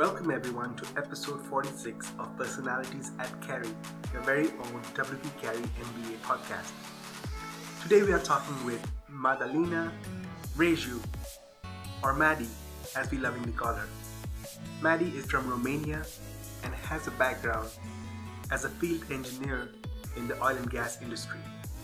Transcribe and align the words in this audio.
Welcome 0.00 0.30
everyone 0.30 0.74
to 0.76 0.86
episode 0.96 1.42
46 1.42 2.12
of 2.18 2.34
Personalities 2.38 3.10
at 3.18 3.38
Carey, 3.42 3.68
your 4.14 4.22
very 4.22 4.46
own 4.46 4.80
WP 4.94 5.42
Carey 5.42 5.58
MBA 5.58 6.16
podcast. 6.22 6.70
Today 7.82 8.02
we 8.02 8.10
are 8.10 8.18
talking 8.18 8.64
with 8.64 8.80
Madalina 9.12 9.92
Reju, 10.56 10.98
or 12.02 12.14
Maddie 12.14 12.48
as 12.96 13.10
we 13.10 13.18
lovingly 13.18 13.52
call 13.52 13.74
her. 13.74 13.86
Maddie 14.80 15.10
is 15.10 15.26
from 15.26 15.46
Romania 15.50 16.02
and 16.64 16.74
has 16.76 17.06
a 17.06 17.10
background 17.10 17.68
as 18.50 18.64
a 18.64 18.70
field 18.70 19.04
engineer 19.10 19.68
in 20.16 20.26
the 20.26 20.42
oil 20.42 20.56
and 20.56 20.70
gas 20.70 20.96
industry. 21.02 21.40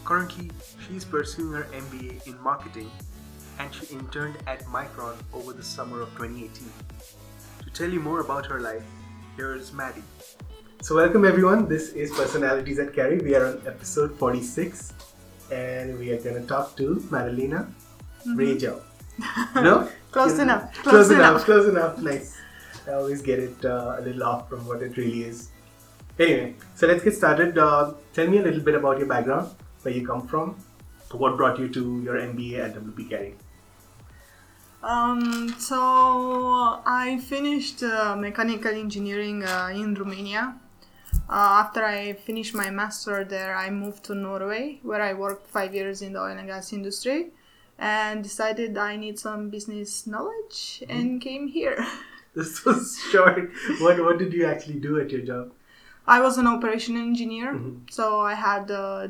Currently, 0.07 0.51
she 0.89 0.97
is 0.97 1.05
pursuing 1.05 1.53
her 1.53 1.65
MBA 1.65 2.27
in 2.27 2.41
marketing 2.41 2.91
and 3.59 3.75
she 3.75 3.95
interned 3.95 4.39
at 4.47 4.65
Micron 4.65 5.17
over 5.35 5.53
the 5.53 5.63
summer 5.63 6.01
of 6.01 6.09
2018. 6.13 6.67
Tell 7.77 7.91
you 7.91 8.01
more 8.01 8.21
about 8.21 8.47
her 8.47 8.59
life, 8.59 8.85
here 9.37 9.55
is 9.55 9.71
Maddie. 9.71 10.03
So, 10.81 10.97
welcome 10.97 11.27
everyone. 11.27 11.69
This 11.69 11.91
is 11.91 12.11
Personalities 12.11 12.79
at 12.79 12.95
Carey. 12.95 13.19
We 13.19 13.35
are 13.35 13.49
on 13.49 13.61
episode 13.67 14.19
46 14.19 14.95
and 15.53 15.99
we 15.99 16.11
are 16.13 16.19
going 16.23 16.41
to 16.41 16.47
talk 16.49 16.75
to 16.79 17.07
Madalena 17.11 17.71
mm-hmm. 18.27 18.41
Rejo. 18.41 18.81
No? 19.63 19.91
close 20.11 20.39
enough. 20.39 20.73
Close, 20.73 21.09
close 21.09 21.11
enough. 21.11 21.33
enough. 21.33 21.45
Close 21.45 21.69
enough. 21.69 21.99
Nice. 21.99 22.39
I 22.89 22.93
always 22.95 23.21
get 23.21 23.41
it 23.41 23.63
uh, 23.63 23.97
a 23.99 24.01
little 24.01 24.25
off 24.25 24.49
from 24.49 24.67
what 24.67 24.81
it 24.83 24.97
really 24.97 25.25
is. 25.25 25.51
Anyway, 26.19 26.55
so 26.75 26.87
let's 26.87 27.05
get 27.05 27.15
started. 27.15 27.59
Uh, 27.59 27.93
tell 28.15 28.27
me 28.27 28.39
a 28.39 28.43
little 28.43 28.61
bit 28.63 28.75
about 28.75 28.97
your 28.97 29.07
background, 29.07 29.55
where 29.83 29.93
you 29.93 30.07
come 30.07 30.27
from, 30.27 30.57
what 31.13 31.37
brought 31.37 31.59
you 31.59 31.69
to 31.69 32.01
your 32.01 32.15
MBA 32.15 32.59
at 32.59 32.75
WP 32.75 33.11
Carey. 33.11 33.35
Um, 34.83 35.55
so 35.59 36.81
I 36.87 37.19
finished 37.25 37.83
uh, 37.83 38.17
mechanical 38.17 38.73
engineering 38.73 39.43
uh, 39.43 39.71
in 39.75 39.95
Romania. 39.95 40.55
Uh, 41.29 41.63
after 41.65 41.85
I 41.85 42.13
finished 42.13 42.55
my 42.55 42.71
master 42.71 43.25
there, 43.25 43.57
I 43.57 43.71
moved 43.71 44.05
to 44.05 44.15
Norway, 44.15 44.79
where 44.83 45.03
I 45.03 45.13
worked 45.13 45.49
five 45.49 45.75
years 45.75 46.03
in 46.03 46.13
the 46.13 46.21
oil 46.21 46.37
and 46.39 46.47
gas 46.47 46.73
industry, 46.73 47.29
and 47.79 48.23
decided 48.23 48.79
I 48.79 48.97
need 48.97 49.19
some 49.19 49.51
business 49.51 50.07
knowledge 50.07 50.83
mm-hmm. 50.83 50.93
and 50.93 51.21
came 51.21 51.49
here. 51.49 51.85
This 52.37 52.67
was 52.67 52.99
short. 53.11 53.51
what 53.81 53.99
What 53.99 54.19
did 54.19 54.35
you 54.35 54.45
actually 54.45 54.79
do 54.79 55.01
at 55.01 55.11
your 55.11 55.23
job? 55.23 55.53
I 56.09 56.21
was 56.21 56.39
an 56.39 56.47
operation 56.47 56.97
engineer, 56.97 57.55
mm-hmm. 57.55 57.87
so 57.91 58.21
I 58.21 58.35
had 58.35 58.67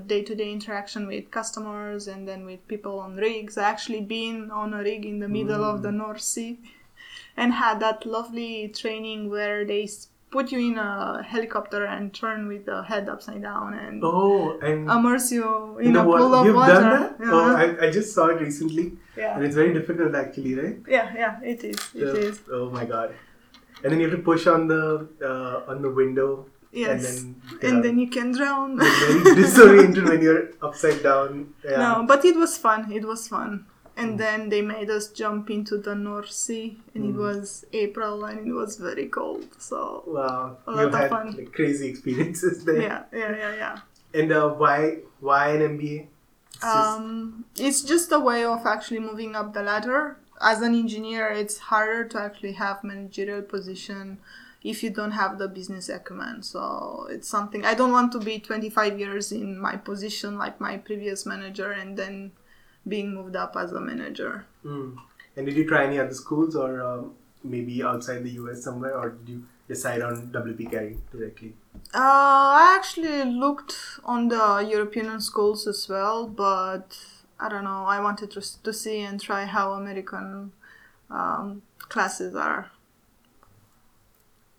day 0.06 0.22
to 0.22 0.34
day 0.34 0.50
interaction 0.50 1.06
with 1.06 1.30
customers 1.30 2.08
and 2.08 2.27
then 2.27 2.47
with 2.47 2.66
people 2.69 2.98
on 3.00 3.16
rigs. 3.16 3.58
I 3.58 3.64
actually 3.64 4.00
been 4.00 4.50
on 4.50 4.72
a 4.72 4.83
rig 4.83 5.05
in 5.05 5.19
the 5.19 5.28
middle 5.28 5.58
mm. 5.58 5.75
of 5.75 5.83
the 5.83 5.91
mm. 5.91 5.97
North 5.97 6.22
Sea 6.22 6.58
and 7.36 7.53
had 7.53 7.80
that 7.80 8.06
lovely 8.06 8.69
training 8.69 9.28
where 9.28 9.64
they 9.66 9.88
put 10.30 10.50
you 10.50 10.58
in 10.58 10.78
a 10.78 11.22
helicopter 11.22 11.84
and 11.84 12.12
turn 12.12 12.48
with 12.48 12.64
the 12.66 12.83
head 12.83 13.08
upside 13.08 13.42
down 13.42 13.75
and, 13.75 14.03
oh, 14.03 14.58
and 14.60 14.91
immerse 14.91 15.31
you 15.31 15.78
in 15.78 15.86
you 15.86 15.92
know 15.92 16.00
a 16.00 16.19
pool 16.19 16.31
what? 16.31 16.38
of 16.41 16.47
You've 16.47 16.56
water. 16.56 16.72
Done 16.72 17.03
that? 17.03 17.16
Yeah. 17.20 17.31
Oh, 17.31 17.56
I, 17.56 17.86
I 17.86 17.91
just 17.91 18.14
saw 18.14 18.27
it 18.28 18.41
recently. 18.41 18.92
Yeah. 19.16 19.36
And 19.36 19.44
it's 19.44 19.55
very 19.55 19.72
difficult 19.72 20.14
actually, 20.14 20.55
right? 20.55 20.77
Yeah, 20.88 21.12
yeah, 21.14 21.41
it 21.42 21.62
is. 21.62 21.78
It 21.94 22.16
is. 22.16 22.41
Oh 22.50 22.70
my 22.70 22.84
god. 22.84 23.14
And 23.84 23.92
then 23.92 24.00
you 24.00 24.08
have 24.08 24.19
to 24.19 24.22
push 24.22 24.47
on 24.47 24.66
the 24.66 25.08
uh, 25.22 25.70
on 25.70 25.83
the 25.83 25.91
window 25.91 26.47
Yes. 26.72 27.22
And 27.22 27.42
then, 27.61 27.70
and 27.70 27.84
then 27.84 27.98
you 27.98 28.09
can 28.09 28.33
drown. 28.33 28.78
very 28.78 29.34
disoriented 29.34 30.05
when 30.09 30.20
you're 30.20 30.50
upside 30.62 31.03
down. 31.03 31.55
Yeah. 31.64 31.77
No, 31.77 32.04
but 32.06 32.25
it 32.25 32.37
was 32.37 32.59
fun. 32.59 32.93
It 32.93 33.04
was 33.04 33.28
fun. 33.28 33.66
And 33.97 34.15
mm. 34.15 34.19
then 34.19 34.49
they 34.50 34.60
made 34.60 34.91
us 34.91 35.09
jump 35.09 35.49
into 35.50 35.78
the 35.78 35.94
North 35.94 36.31
Sea, 36.31 36.78
and 36.94 37.05
mm. 37.05 37.10
it 37.10 37.16
was 37.16 37.65
April, 37.72 38.26
and 38.26 38.47
it 38.47 38.53
was 38.53 38.76
very 38.76 39.06
cold. 39.06 39.47
So 39.59 40.05
wow, 40.06 40.59
a 40.66 40.71
lot 40.71 40.81
you 40.81 40.87
of 40.88 40.94
had, 40.94 41.10
fun. 41.10 41.37
Like, 41.37 41.53
crazy 41.53 41.88
experiences 41.88 42.65
there. 42.65 42.82
Yeah, 42.82 43.05
yeah, 43.12 43.37
yeah, 43.37 43.55
yeah. 43.55 43.78
And 44.12 44.32
uh, 44.32 44.50
why 44.50 44.99
why 45.21 45.49
an 45.53 45.78
MBA? 45.78 46.09
It's 46.56 46.65
um, 46.65 47.47
just... 47.55 47.66
it's 47.66 47.82
just 47.82 48.12
a 48.12 48.21
way 48.21 48.44
of 48.44 48.66
actually 48.66 49.00
moving 49.00 49.34
up 49.34 49.55
the 49.55 49.62
ladder. 49.62 50.19
As 50.43 50.60
an 50.60 50.75
engineer, 50.75 51.28
it's 51.28 51.56
harder 51.56 52.05
to 52.09 52.21
actually 52.21 52.53
have 52.53 52.84
managerial 52.84 53.41
position 53.41 54.19
if 54.62 54.83
you 54.83 54.91
don't 54.91 55.12
have 55.12 55.39
the 55.39 55.49
business 55.49 55.89
acumen. 55.89 56.43
So 56.43 57.06
it's 57.11 57.28
something 57.28 57.65
I 57.65 57.75
don't 57.75 57.93
want 57.93 58.12
to 58.12 58.19
be 58.19 58.39
25 58.39 58.99
years 58.99 59.33
in 59.33 59.59
my 59.59 59.77
position 59.77 60.37
like 60.39 60.61
my 60.61 60.77
previous 60.77 61.27
manager 61.27 61.71
and 61.72 61.97
then 61.97 62.33
being 62.87 63.15
moved 63.15 63.37
up 63.37 63.56
as 63.56 63.72
a 63.72 63.81
manager. 63.81 64.47
Mm. 64.65 64.97
And 65.37 65.47
did 65.47 65.56
you 65.56 65.67
try 65.67 65.84
any 65.84 65.99
other 65.99 66.15
schools 66.15 66.56
or 66.56 66.83
um, 66.83 67.15
maybe 67.44 67.83
outside 67.83 68.25
the 68.25 68.31
US 68.31 68.62
somewhere, 68.62 68.97
or 68.97 69.11
did 69.11 69.28
you 69.28 69.44
decide 69.69 70.03
on 70.03 70.28
WP 70.28 70.71
Carey 70.71 70.99
directly? 71.12 71.55
Uh, 71.94 71.99
I 71.99 72.75
actually 72.77 73.25
looked 73.25 73.77
on 74.05 74.28
the 74.28 74.67
European 74.69 75.21
schools 75.21 75.67
as 75.67 75.88
well, 75.88 76.27
but 76.27 76.99
I 77.38 77.49
don't 77.49 77.65
know. 77.65 77.84
I 77.84 78.00
wanted 78.00 78.31
to, 78.33 78.62
to 78.62 78.73
see 78.73 79.00
and 79.00 79.21
try 79.21 79.44
how 79.44 79.73
American 79.73 80.53
um, 81.11 81.62
classes 81.78 82.34
are 82.34 82.71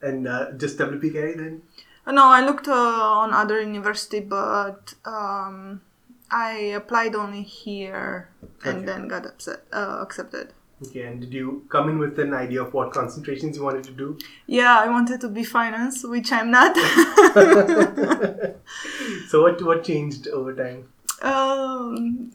and 0.01 0.27
uh, 0.27 0.51
just 0.53 0.77
WP 0.77 1.13
Carey 1.13 1.35
then? 1.35 1.61
Uh, 2.05 2.11
no, 2.11 2.25
I 2.25 2.45
looked 2.45 2.67
uh, 2.67 2.73
on 2.73 3.33
other 3.33 3.61
university, 3.61 4.19
but 4.19 4.93
um, 5.05 5.81
I 6.31 6.51
applied 6.75 7.15
only 7.15 7.43
here 7.43 8.29
and 8.63 8.77
okay. 8.77 8.85
then 8.85 9.07
got 9.07 9.25
upset, 9.25 9.61
uh, 9.73 9.99
accepted. 10.01 10.53
Okay, 10.85 11.01
and 11.01 11.19
did 11.19 11.33
you 11.33 11.65
come 11.69 11.89
in 11.89 11.97
with 11.97 12.19
an 12.19 12.35
idea 12.35 12.61
of 12.61 12.71
what 12.73 12.93
concentrations 12.93 13.57
you 13.57 13.63
wanted 13.63 13.83
to 13.85 13.91
do? 13.91 14.19
Yeah, 14.45 14.79
I 14.79 14.87
wanted 14.87 15.19
to 15.21 15.29
be 15.29 15.43
finance, 15.43 16.03
which 16.03 16.31
I'm 16.31 16.51
not. 16.51 16.75
so 19.27 19.41
what 19.41 19.59
what 19.63 19.83
changed 19.83 20.27
over 20.27 20.53
time? 20.53 20.87
Um, 21.23 22.31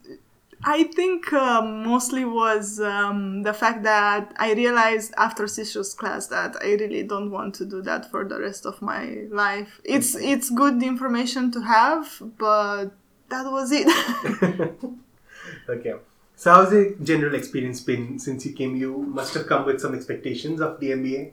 I 0.65 0.83
think 0.83 1.31
uh, 1.33 1.61
mostly 1.61 2.23
was 2.23 2.79
um, 2.79 3.43
the 3.43 3.53
fact 3.53 3.83
that 3.83 4.33
I 4.37 4.53
realized 4.53 5.13
after 5.17 5.43
Sisho's 5.43 5.93
class 5.93 6.27
that 6.27 6.55
I 6.61 6.73
really 6.73 7.03
don't 7.03 7.31
want 7.31 7.55
to 7.55 7.65
do 7.65 7.81
that 7.81 8.09
for 8.09 8.23
the 8.23 8.39
rest 8.39 8.65
of 8.65 8.81
my 8.81 9.23
life. 9.29 9.81
It's 9.83 10.15
it's 10.15 10.49
good 10.49 10.81
information 10.81 11.51
to 11.51 11.61
have, 11.61 12.21
but 12.37 12.91
that 13.29 13.51
was 13.51 13.71
it. 13.71 13.87
okay. 15.69 15.95
So 16.35 16.53
how's 16.53 16.69
the 16.71 16.95
general 17.03 17.35
experience 17.35 17.81
been 17.81 18.17
since 18.17 18.45
you 18.45 18.53
came? 18.53 18.75
You 18.75 18.97
must 18.97 19.33
have 19.33 19.47
come 19.47 19.65
with 19.65 19.81
some 19.81 19.93
expectations 19.93 20.61
of 20.61 20.79
the 20.79 20.91
MBA, 20.91 21.31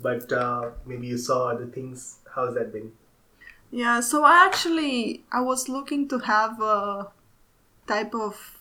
but 0.00 0.32
uh, 0.32 0.70
maybe 0.86 1.08
you 1.08 1.18
saw 1.18 1.48
other 1.50 1.66
things. 1.66 2.18
How's 2.34 2.54
that 2.54 2.72
been? 2.72 2.92
Yeah, 3.70 4.00
so 4.00 4.24
I 4.24 4.46
actually 4.46 5.24
I 5.32 5.40
was 5.40 5.68
looking 5.68 6.08
to 6.08 6.18
have 6.20 6.60
a 6.60 7.08
type 7.86 8.14
of 8.14 8.57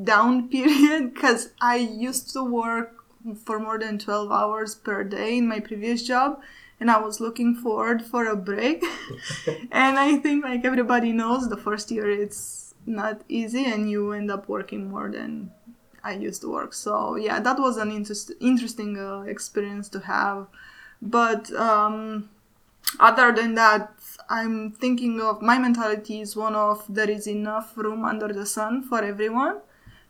down 0.00 0.48
period 0.56 1.14
because 1.14 1.50
I 1.60 1.76
used 1.76 2.32
to 2.32 2.42
work 2.44 2.96
for 3.44 3.58
more 3.58 3.78
than 3.78 3.98
12 3.98 4.32
hours 4.32 4.74
per 4.74 5.04
day 5.04 5.38
in 5.38 5.46
my 5.48 5.60
previous 5.60 6.02
job 6.02 6.40
and 6.80 6.90
I 6.90 6.98
was 6.98 7.20
looking 7.20 7.54
forward 7.54 8.02
for 8.02 8.26
a 8.26 8.34
break. 8.34 8.84
and 9.70 9.98
I 9.98 10.16
think 10.16 10.44
like 10.44 10.64
everybody 10.64 11.12
knows 11.12 11.48
the 11.48 11.56
first 11.56 11.90
year 11.90 12.10
it's 12.10 12.74
not 12.86 13.22
easy 13.28 13.64
and 13.64 13.88
you 13.88 14.12
end 14.12 14.30
up 14.30 14.48
working 14.48 14.90
more 14.90 15.08
than 15.08 15.52
I 16.02 16.14
used 16.14 16.40
to 16.42 16.50
work. 16.50 16.72
So 16.72 17.14
yeah, 17.14 17.38
that 17.38 17.60
was 17.60 17.76
an 17.76 17.92
interest- 17.92 18.32
interesting 18.40 18.98
uh, 18.98 19.20
experience 19.20 19.88
to 19.90 20.00
have. 20.00 20.48
But 21.00 21.52
um, 21.52 22.30
other 22.98 23.32
than 23.32 23.54
that, 23.54 23.92
I'm 24.28 24.72
thinking 24.72 25.20
of 25.20 25.40
my 25.40 25.58
mentality 25.58 26.20
is 26.20 26.34
one 26.34 26.56
of 26.56 26.84
there 26.88 27.08
is 27.10 27.28
enough 27.28 27.76
room 27.76 28.04
under 28.04 28.32
the 28.32 28.46
sun 28.46 28.82
for 28.82 29.02
everyone 29.02 29.60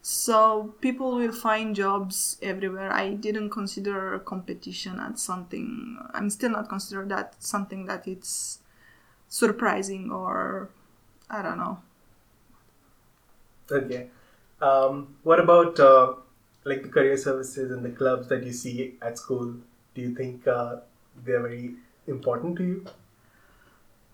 so 0.02 0.74
people 0.80 1.14
will 1.14 1.32
find 1.32 1.76
jobs 1.76 2.36
everywhere. 2.42 2.92
I 2.92 3.14
didn't 3.14 3.50
consider 3.50 4.18
competition 4.18 4.98
as 4.98 5.22
something. 5.22 5.96
I'm 6.12 6.28
still 6.28 6.50
not 6.50 6.68
consider 6.68 7.04
that 7.06 7.36
something 7.38 7.86
that 7.86 8.08
it's 8.08 8.58
surprising 9.28 10.10
or 10.10 10.70
I 11.30 11.42
don't 11.42 11.58
know. 11.58 11.78
Okay. 13.70 14.08
Um, 14.60 15.14
what 15.22 15.38
about 15.38 15.78
uh, 15.78 16.14
like 16.64 16.82
the 16.82 16.88
career 16.88 17.16
services 17.16 17.70
and 17.70 17.84
the 17.84 17.90
clubs 17.90 18.28
that 18.28 18.42
you 18.44 18.52
see 18.52 18.94
at 19.00 19.18
school? 19.18 19.54
Do 19.94 20.02
you 20.02 20.14
think 20.16 20.48
uh, 20.48 20.76
they're 21.24 21.40
very 21.40 21.74
important 22.08 22.56
to 22.56 22.64
you? 22.64 22.86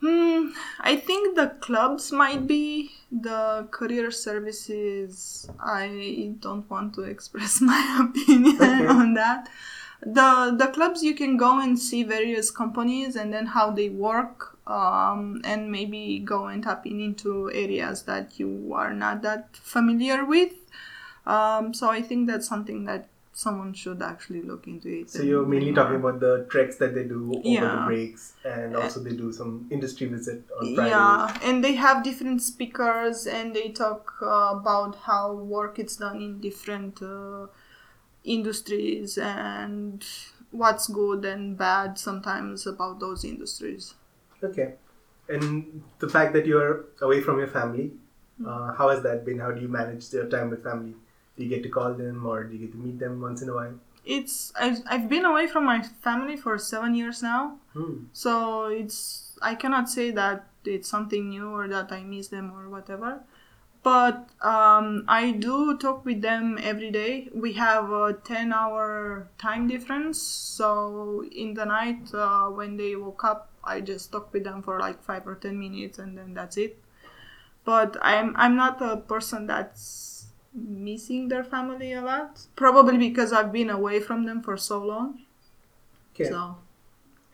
Hmm, 0.01 0.51
I 0.81 0.95
think 0.97 1.35
the 1.35 1.49
clubs 1.61 2.13
might 2.13 2.47
be 2.47 2.93
the 3.11 3.67
career 3.71 4.13
services. 4.13 5.51
I 5.59 6.35
don't 6.39 6.69
want 6.71 6.95
to 6.95 7.03
express 7.15 7.61
my 7.61 8.09
opinion 8.09 8.87
on 8.87 9.15
that. 9.15 9.49
The 10.01 10.55
the 10.57 10.69
clubs 10.69 11.03
you 11.03 11.15
can 11.15 11.37
go 11.37 11.59
and 11.59 11.77
see 11.77 12.05
various 12.05 12.53
companies 12.53 13.17
and 13.17 13.33
then 13.35 13.47
how 13.47 13.73
they 13.73 13.89
work, 13.89 14.57
um, 14.69 15.41
and 15.45 15.73
maybe 15.73 16.21
go 16.21 16.47
and 16.47 16.63
tap 16.63 16.87
in 16.87 17.01
into 17.01 17.51
areas 17.51 18.05
that 18.05 18.39
you 18.39 18.71
are 18.75 18.95
not 18.95 19.23
that 19.23 19.57
familiar 19.57 20.25
with. 20.25 20.53
Um, 21.27 21.75
so 21.75 21.91
I 21.91 22.01
think 22.01 22.29
that's 22.29 22.47
something 22.47 22.85
that 22.85 23.09
someone 23.39 23.73
should 23.73 24.03
actually 24.03 24.43
look 24.43 24.67
into 24.67 24.89
it. 24.89 25.11
So 25.11 25.23
you're 25.23 25.47
mainly 25.47 25.73
talking 25.73 25.97
about 25.97 26.19
the 26.19 26.47
treks 26.51 26.77
that 26.79 26.95
they 26.95 27.05
do 27.05 27.41
over 27.45 27.69
the 27.69 27.83
breaks, 27.87 28.33
and 28.45 28.75
also 28.75 29.01
they 29.01 29.13
do 29.13 29.33
some 29.33 29.69
industry 29.71 30.09
visit 30.09 30.43
on 30.61 30.75
Fridays. 30.75 30.91
Yeah, 30.91 31.39
and 31.43 31.63
they 31.63 31.75
have 31.75 32.03
different 32.03 32.43
speakers, 32.43 33.27
and 33.29 33.55
they 33.55 33.69
talk 33.71 34.13
uh, 34.21 34.59
about 34.59 34.97
how 34.97 35.35
work 35.35 35.79
is 35.79 35.97
done 35.97 36.21
in 36.21 36.41
different 36.41 37.01
uh, 37.01 37.47
industries 38.25 39.17
and 39.19 40.05
what's 40.51 40.89
good 40.89 41.25
and 41.25 41.57
bad 41.57 41.97
sometimes 41.99 42.67
about 42.67 42.99
those 42.99 43.25
industries. 43.25 43.95
Okay, 44.43 44.75
and 45.29 45.83
the 46.01 46.09
fact 46.09 46.33
that 46.33 46.45
you're 46.45 46.87
away 47.03 47.21
from 47.21 47.39
your 47.39 47.47
family, 47.47 47.93
uh, 48.45 48.73
how 48.73 48.89
has 48.89 49.03
that 49.05 49.25
been? 49.25 49.39
How 49.39 49.53
do 49.53 49.61
you 49.61 49.69
manage 49.69 50.13
your 50.13 50.27
time 50.27 50.51
with 50.51 50.65
family? 50.65 50.95
Do 51.39 51.45
you 51.45 51.49
get 51.49 51.63
to 51.63 51.69
call 51.71 51.95
them, 51.95 52.27
or 52.27 52.45
do 52.45 52.55
you 52.55 52.67
get 52.67 52.73
to 52.73 52.79
meet 52.79 52.99
them 52.99 53.21
once 53.21 53.41
in 53.43 53.49
a 53.49 53.55
while? 53.55 53.75
It's 54.05 54.53
I've, 54.59 54.79
I've 54.87 55.09
been 55.09 55.25
away 55.25 55.47
from 55.47 55.65
my 55.65 55.83
family 55.83 56.37
for 56.37 56.59
seven 56.59 56.95
years 56.95 57.23
now, 57.23 57.59
Hmm. 57.75 58.05
so 58.13 58.67
it's 58.67 59.39
I 59.41 59.55
cannot 59.55 59.89
say 59.89 60.11
that 60.11 60.47
it's 60.65 60.89
something 60.89 61.29
new 61.31 61.49
or 61.49 61.69
that 61.69 61.93
I 61.93 62.03
miss 62.03 62.29
them 62.29 62.51
or 62.53 62.69
whatever. 62.69 63.21
But 63.85 64.29
um, 64.43 65.05
I 65.07 65.31
do 65.31 65.79
talk 65.79 66.05
with 66.05 66.21
them 66.21 66.59
every 66.61 66.91
day. 66.91 67.29
We 67.33 67.53
have 67.55 67.93
a 67.93 68.13
10 68.13 68.53
hour 68.53 69.29
time 69.39 69.69
difference. 69.69 70.21
So 70.21 71.25
in 71.31 71.55
the 71.55 71.65
night, 71.65 72.13
uh, 72.13 72.49
when 72.49 72.77
they 72.77 72.97
woke 72.97 73.23
up, 73.25 73.51
I 73.63 73.81
just 73.81 74.11
talk 74.11 74.33
with 74.33 74.43
them 74.43 74.63
for 74.63 74.81
like 74.81 75.03
5 75.05 75.27
or 75.29 75.37
10 75.37 75.59
minutes 75.59 75.99
and 76.01 76.19
then 76.19 76.35
that's 76.35 76.57
it. 76.57 76.83
But 77.65 77.97
I'm, 78.03 78.35
I'm 78.37 78.57
not 78.57 78.83
a 78.83 78.97
person 78.97 79.47
that's 79.47 80.18
missing 80.67 81.29
their 81.29 81.45
family 81.45 81.93
a 81.93 82.03
lot. 82.03 82.41
Probably 82.57 82.99
because 82.99 83.33
I've 83.33 83.53
been 83.53 83.71
away 83.71 84.01
from 84.01 84.25
them 84.25 84.43
for 84.43 84.57
so 84.57 84.83
long. 84.85 85.21
Okay. 86.15 86.29
So 86.31 86.57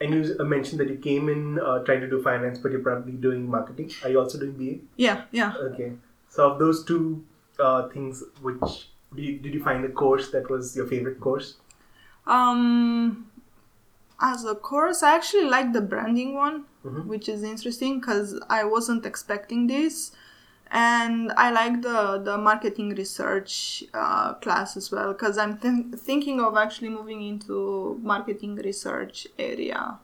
And 0.00 0.14
you 0.14 0.36
uh, 0.38 0.44
mentioned 0.44 0.80
that 0.80 0.88
you 0.88 0.96
came 0.96 1.28
in 1.28 1.58
uh, 1.60 1.78
trying 1.84 2.00
to 2.00 2.08
do 2.08 2.22
finance, 2.22 2.58
but 2.58 2.72
you're 2.72 2.82
probably 2.82 3.12
doing 3.12 3.48
marketing. 3.48 3.90
Are 4.02 4.10
you 4.10 4.18
also 4.20 4.38
doing 4.38 4.52
BA? 4.52 4.80
yeah, 4.96 5.22
yeah. 5.32 5.54
Okay. 5.56 5.92
So 6.28 6.50
of 6.50 6.58
those 6.58 6.84
two 6.84 7.24
uh, 7.58 7.88
things, 7.88 8.22
which 8.42 8.88
do 9.14 9.22
you, 9.22 9.38
did 9.38 9.54
you 9.54 9.62
find 9.62 9.84
a 9.84 9.88
course 9.88 10.30
that 10.32 10.50
was 10.50 10.74
your 10.76 10.86
favorite 10.86 11.20
course? 11.20 11.56
Um, 12.26 13.30
as 14.20 14.44
a 14.44 14.54
course, 14.54 15.02
I 15.02 15.14
actually 15.14 15.44
like 15.44 15.72
the 15.72 15.80
branding 15.80 16.34
one, 16.34 16.64
Mhm. 16.84 17.06
which 17.06 17.28
is 17.28 17.42
interesting 17.42 18.00
because 18.00 18.40
I 18.48 18.64
wasn't 18.64 19.06
expecting 19.06 19.66
this, 19.68 20.12
and 20.70 21.32
I 21.36 21.50
like 21.50 21.82
the 21.82 22.20
the 22.24 22.36
marketing 22.38 22.90
research 22.94 23.84
uh, 23.92 24.34
class 24.34 24.76
as 24.76 24.90
well 24.90 25.12
because 25.12 25.38
I'm 25.38 25.58
th- 25.58 25.94
thinking 25.96 26.40
of 26.40 26.56
actually 26.56 26.88
moving 26.88 27.22
into 27.22 27.98
marketing 28.02 28.56
research 28.56 29.26
area. 29.38 29.98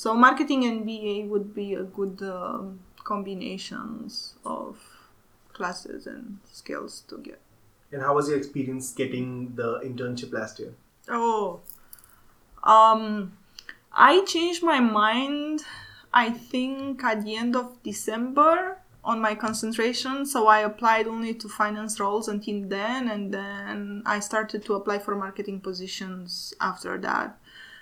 So 0.00 0.14
marketing 0.14 0.64
and 0.64 0.86
BA 0.86 1.26
would 1.28 1.54
be 1.54 1.74
a 1.74 1.82
good 1.82 2.22
um, 2.22 2.80
combinations 3.04 4.34
of 4.46 4.78
classes 5.52 6.06
and 6.06 6.38
skills 6.50 7.02
to 7.08 7.18
get. 7.18 7.38
And 7.92 8.00
how 8.00 8.14
was 8.14 8.26
your 8.30 8.38
experience 8.38 8.94
getting 8.94 9.54
the 9.56 9.80
internship 9.80 10.32
last 10.32 10.58
year? 10.58 10.72
Oh, 11.06 11.60
um, 12.62 13.36
I 13.92 14.24
changed 14.24 14.62
my 14.62 14.80
mind. 14.80 15.64
I 16.14 16.30
think 16.30 17.04
at 17.04 17.22
the 17.22 17.36
end 17.36 17.54
of 17.54 17.82
December 17.82 18.79
on 19.04 19.20
my 19.20 19.34
concentration, 19.34 20.26
so 20.26 20.46
I 20.46 20.60
applied 20.60 21.06
only 21.06 21.32
to 21.34 21.48
finance 21.48 21.98
roles 21.98 22.28
until 22.28 22.68
then, 22.68 23.08
and 23.08 23.32
then 23.32 24.02
I 24.04 24.20
started 24.20 24.64
to 24.66 24.74
apply 24.74 24.98
for 24.98 25.14
marketing 25.16 25.60
positions 25.60 26.54
after 26.60 26.98
that. 26.98 27.38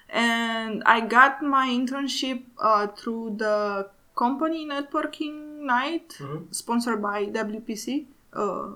And 0.09 0.83
I 0.87 1.01
got 1.01 1.43
my 1.43 1.69
internship 1.69 2.43
uh, 2.59 2.87
through 2.89 3.35
the 3.39 3.91
company 4.17 4.67
networking 4.67 5.61
night, 5.67 6.17
Mhm. 6.21 6.55
sponsored 6.55 7.03
by 7.03 7.27
WPC. 7.27 8.07
Uh, 8.33 8.69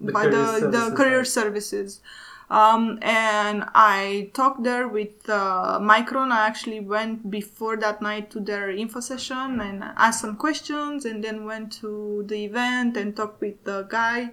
The 0.00 0.12
by 0.12 0.24
career 0.26 0.60
the, 0.60 0.70
the 0.70 0.96
career 0.96 1.24
services. 1.24 2.00
Um, 2.50 2.98
and 3.02 3.64
I 3.74 4.30
talked 4.32 4.62
there 4.64 4.88
with 4.88 5.28
uh, 5.28 5.78
Micron. 5.80 6.32
I 6.32 6.46
actually 6.46 6.80
went 6.80 7.30
before 7.30 7.76
that 7.76 8.00
night 8.00 8.30
to 8.30 8.40
their 8.40 8.70
info 8.70 9.00
session 9.00 9.60
and 9.60 9.84
asked 9.96 10.22
some 10.22 10.36
questions, 10.36 11.04
and 11.04 11.22
then 11.22 11.44
went 11.44 11.72
to 11.80 12.24
the 12.26 12.44
event 12.44 12.96
and 12.96 13.14
talked 13.14 13.40
with 13.40 13.62
the 13.64 13.82
guy. 13.82 14.30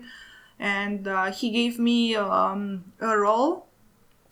And 0.59 1.07
uh, 1.07 1.31
he 1.31 1.49
gave 1.49 1.77
me 1.77 2.15
um, 2.15 2.85
a 3.01 3.17
role, 3.17 3.67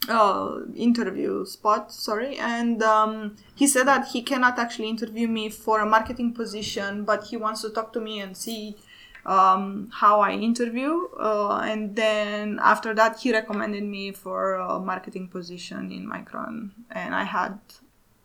uh, 0.07 0.59
interview 0.75 1.45
spot, 1.45 1.91
sorry. 1.91 2.37
And 2.37 2.81
um, 2.81 3.35
he 3.53 3.67
said 3.67 3.87
that 3.87 4.07
he 4.07 4.21
cannot 4.21 4.57
actually 4.57 4.87
interview 4.87 5.27
me 5.27 5.49
for 5.49 5.81
a 5.81 5.85
marketing 5.85 6.33
position, 6.33 7.03
but 7.03 7.25
he 7.25 7.35
wants 7.35 7.61
to 7.63 7.69
talk 7.69 7.91
to 7.93 7.99
me 7.99 8.21
and 8.21 8.37
see 8.37 8.77
um, 9.25 9.89
how 9.93 10.19
I 10.21 10.31
interview. 10.31 11.07
Uh, 11.19 11.59
and 11.63 11.95
then 11.95 12.59
after 12.61 12.93
that, 12.93 13.19
he 13.19 13.31
recommended 13.31 13.83
me 13.83 14.11
for 14.11 14.55
a 14.55 14.79
marketing 14.79 15.27
position 15.29 15.91
in 15.91 16.09
Micron. 16.09 16.71
And 16.91 17.15
I 17.15 17.23
had 17.23 17.59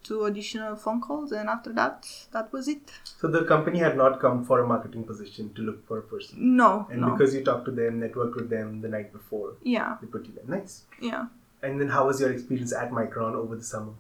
two 0.02 0.24
additional 0.24 0.74
phone 0.76 1.00
calls. 1.00 1.32
And 1.32 1.48
after 1.48 1.72
that, 1.74 2.06
that 2.32 2.52
was 2.52 2.66
it. 2.68 2.90
So 3.04 3.28
the 3.28 3.44
company 3.44 3.78
had 3.78 3.96
not 3.96 4.20
come 4.20 4.44
for 4.44 4.60
a 4.60 4.66
marketing 4.66 5.04
position 5.04 5.52
to 5.54 5.62
look 5.62 5.86
for 5.86 5.98
a 5.98 6.02
person. 6.02 6.56
No, 6.56 6.86
And 6.90 7.00
no. 7.02 7.10
because 7.10 7.34
you 7.34 7.44
talked 7.44 7.66
to 7.66 7.70
them, 7.70 8.00
networked 8.00 8.34
with 8.36 8.48
them 8.50 8.80
the 8.80 8.88
night 8.88 9.12
before, 9.12 9.54
yeah, 9.62 9.96
they 10.00 10.06
put 10.06 10.26
you 10.26 10.32
there. 10.34 10.44
Nice. 10.58 10.82
yeah. 11.00 11.26
And 11.62 11.80
then 11.80 11.88
how 11.88 12.06
was 12.06 12.20
your 12.20 12.30
experience 12.32 12.72
at 12.72 12.90
Micron 12.92 13.34
over 13.34 13.56
the 13.56 13.64
summer? 13.64 13.92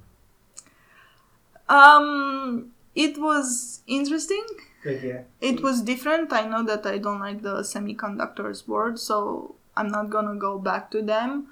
Um, 1.68 2.70
it 2.94 3.18
was 3.18 3.82
interesting. 3.86 4.44
Yeah. 4.84 5.22
It 5.40 5.62
was 5.62 5.82
different. 5.82 6.32
I 6.32 6.46
know 6.46 6.62
that 6.64 6.86
I 6.86 6.98
don't 6.98 7.20
like 7.20 7.42
the 7.42 7.62
semiconductors 7.62 8.64
board, 8.64 8.98
so 8.98 9.56
I'm 9.76 9.88
not 9.88 10.10
gonna 10.10 10.36
go 10.36 10.58
back 10.58 10.90
to 10.92 11.02
them. 11.02 11.48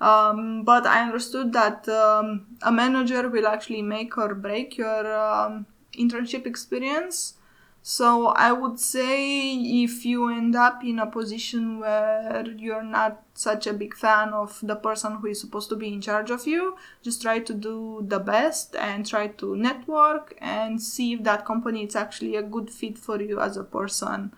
Um, 0.00 0.62
but 0.62 0.86
I 0.86 1.02
understood 1.02 1.52
that 1.54 1.88
um, 1.88 2.46
a 2.62 2.70
manager 2.70 3.28
will 3.28 3.48
actually 3.48 3.82
make 3.82 4.16
or 4.16 4.34
break 4.34 4.76
your 4.76 5.12
um, 5.12 5.66
internship 5.98 6.46
experience. 6.46 7.34
So 7.82 8.26
I 8.28 8.52
would 8.52 8.78
say 8.78 9.54
if 9.54 10.04
you 10.04 10.28
end 10.28 10.54
up 10.54 10.84
in 10.84 10.98
a 10.98 11.06
position 11.06 11.80
where 11.80 12.44
you're 12.56 12.82
not 12.82 13.22
such 13.34 13.66
a 13.66 13.72
big 13.72 13.94
fan 13.94 14.34
of 14.34 14.58
the 14.62 14.76
person 14.76 15.16
who 15.16 15.28
is 15.28 15.40
supposed 15.40 15.70
to 15.70 15.76
be 15.76 15.88
in 15.88 16.02
charge 16.02 16.30
of 16.30 16.46
you, 16.46 16.76
just 17.02 17.22
try 17.22 17.38
to 17.38 17.54
do 17.54 18.04
the 18.06 18.18
best 18.18 18.76
and 18.76 19.06
try 19.06 19.28
to 19.28 19.56
network 19.56 20.36
and 20.40 20.82
see 20.82 21.14
if 21.14 21.22
that 21.24 21.46
company 21.46 21.84
is 21.84 21.96
actually 21.96 22.36
a 22.36 22.42
good 22.42 22.68
fit 22.70 22.98
for 22.98 23.22
you 23.22 23.40
as 23.40 23.56
a 23.56 23.64
person 23.64 24.34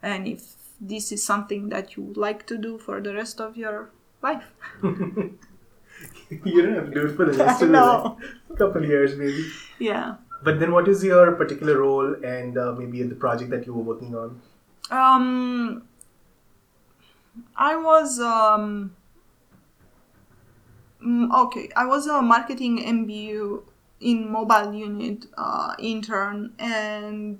and 0.00 0.28
if 0.28 0.54
this 0.80 1.10
is 1.10 1.24
something 1.24 1.70
that 1.70 1.96
you 1.96 2.02
would 2.04 2.16
like 2.16 2.46
to 2.46 2.56
do 2.58 2.78
for 2.78 3.00
the 3.00 3.14
rest 3.14 3.40
of 3.40 3.56
your 3.56 3.90
life. 4.22 4.44
you 4.82 6.62
don't 6.62 6.74
have 6.74 6.86
to 6.86 6.94
do 6.94 7.06
it 7.06 7.16
for 7.16 7.24
the 7.30 7.32
rest 7.44 7.62
of 7.62 7.70
No. 7.70 8.18
the 8.48 8.56
couple 8.56 8.84
years, 8.84 9.16
maybe. 9.16 9.46
Yeah. 9.78 10.16
But 10.44 10.58
then, 10.58 10.72
what 10.72 10.88
is 10.88 11.04
your 11.04 11.32
particular 11.32 11.78
role 11.78 12.14
and 12.24 12.58
uh, 12.58 12.72
maybe 12.72 13.02
the 13.02 13.14
project 13.14 13.50
that 13.50 13.66
you 13.66 13.74
were 13.74 13.82
working 13.82 14.14
on? 14.14 14.40
Um, 14.90 15.84
I 17.56 17.76
was 17.76 18.18
um, 18.18 18.96
mm, 21.04 21.32
okay. 21.44 21.68
I 21.76 21.86
was 21.86 22.06
a 22.06 22.20
marketing 22.20 22.78
MBU 22.78 23.62
in 24.00 24.30
mobile 24.30 24.74
unit 24.74 25.26
uh, 25.38 25.74
intern, 25.78 26.52
and 26.58 27.38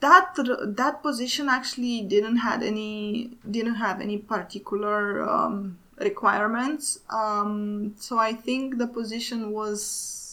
that 0.00 0.36
that 0.36 1.02
position 1.02 1.48
actually 1.48 2.02
didn't 2.02 2.36
had 2.36 2.62
any 2.62 3.38
didn't 3.50 3.76
have 3.76 4.00
any 4.00 4.18
particular 4.18 5.28
um, 5.28 5.78
requirements. 5.98 7.00
Um, 7.10 7.94
so 7.98 8.18
I 8.18 8.34
think 8.34 8.78
the 8.78 8.86
position 8.86 9.52
was 9.52 10.27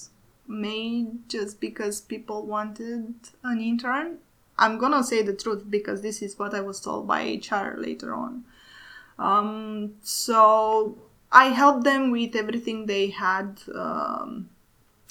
made 0.48 1.28
just 1.30 1.60
because 1.60 2.02
people 2.02 2.46
wanted 2.46 3.16
an 3.44 3.62
intern. 3.62 4.18
I'm 4.58 4.78
gonna 4.78 5.04
say 5.04 5.22
the 5.22 5.34
truth 5.34 5.64
because 5.70 6.02
this 6.02 6.22
is 6.22 6.40
what 6.40 6.54
I 6.54 6.62
was 6.62 6.80
told 6.80 7.08
by 7.08 7.22
HR 7.24 7.76
later 7.78 8.14
on. 8.14 8.46
Um, 9.18 9.96
so 10.02 10.98
I 11.32 11.46
helped 11.48 11.84
them 11.84 12.12
with 12.12 12.36
everything 12.36 12.86
they 12.86 13.08
had 13.08 13.62
um, 13.74 14.50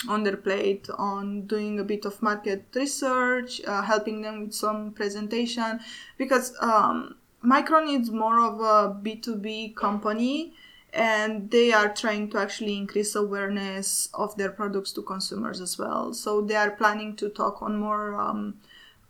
on 0.08 0.22
their 0.22 0.36
plate 0.36 0.88
on 0.96 1.46
doing 1.46 1.78
a 1.78 1.84
bit 1.84 2.04
of 2.04 2.22
market 2.22 2.64
research, 2.74 3.60
uh, 3.66 3.82
helping 3.82 4.22
them 4.22 4.42
with 4.42 4.54
some 4.54 4.92
presentation 4.92 5.80
because 6.16 6.56
um, 6.60 7.16
Micron 7.44 8.00
is 8.00 8.10
more 8.10 8.40
of 8.40 8.60
a 8.60 8.94
B2B 9.02 9.76
company 9.76 10.54
and 10.94 11.50
they 11.50 11.72
are 11.72 11.92
trying 11.92 12.30
to 12.30 12.38
actually 12.38 12.76
increase 12.76 13.14
awareness 13.14 14.08
of 14.14 14.36
their 14.36 14.50
products 14.50 14.92
to 14.92 15.02
consumers 15.02 15.60
as 15.60 15.76
well. 15.76 16.14
So 16.14 16.40
they 16.40 16.54
are 16.54 16.70
planning 16.70 17.16
to 17.16 17.28
talk 17.28 17.60
on 17.62 17.76
more 17.76 18.14
um, 18.14 18.54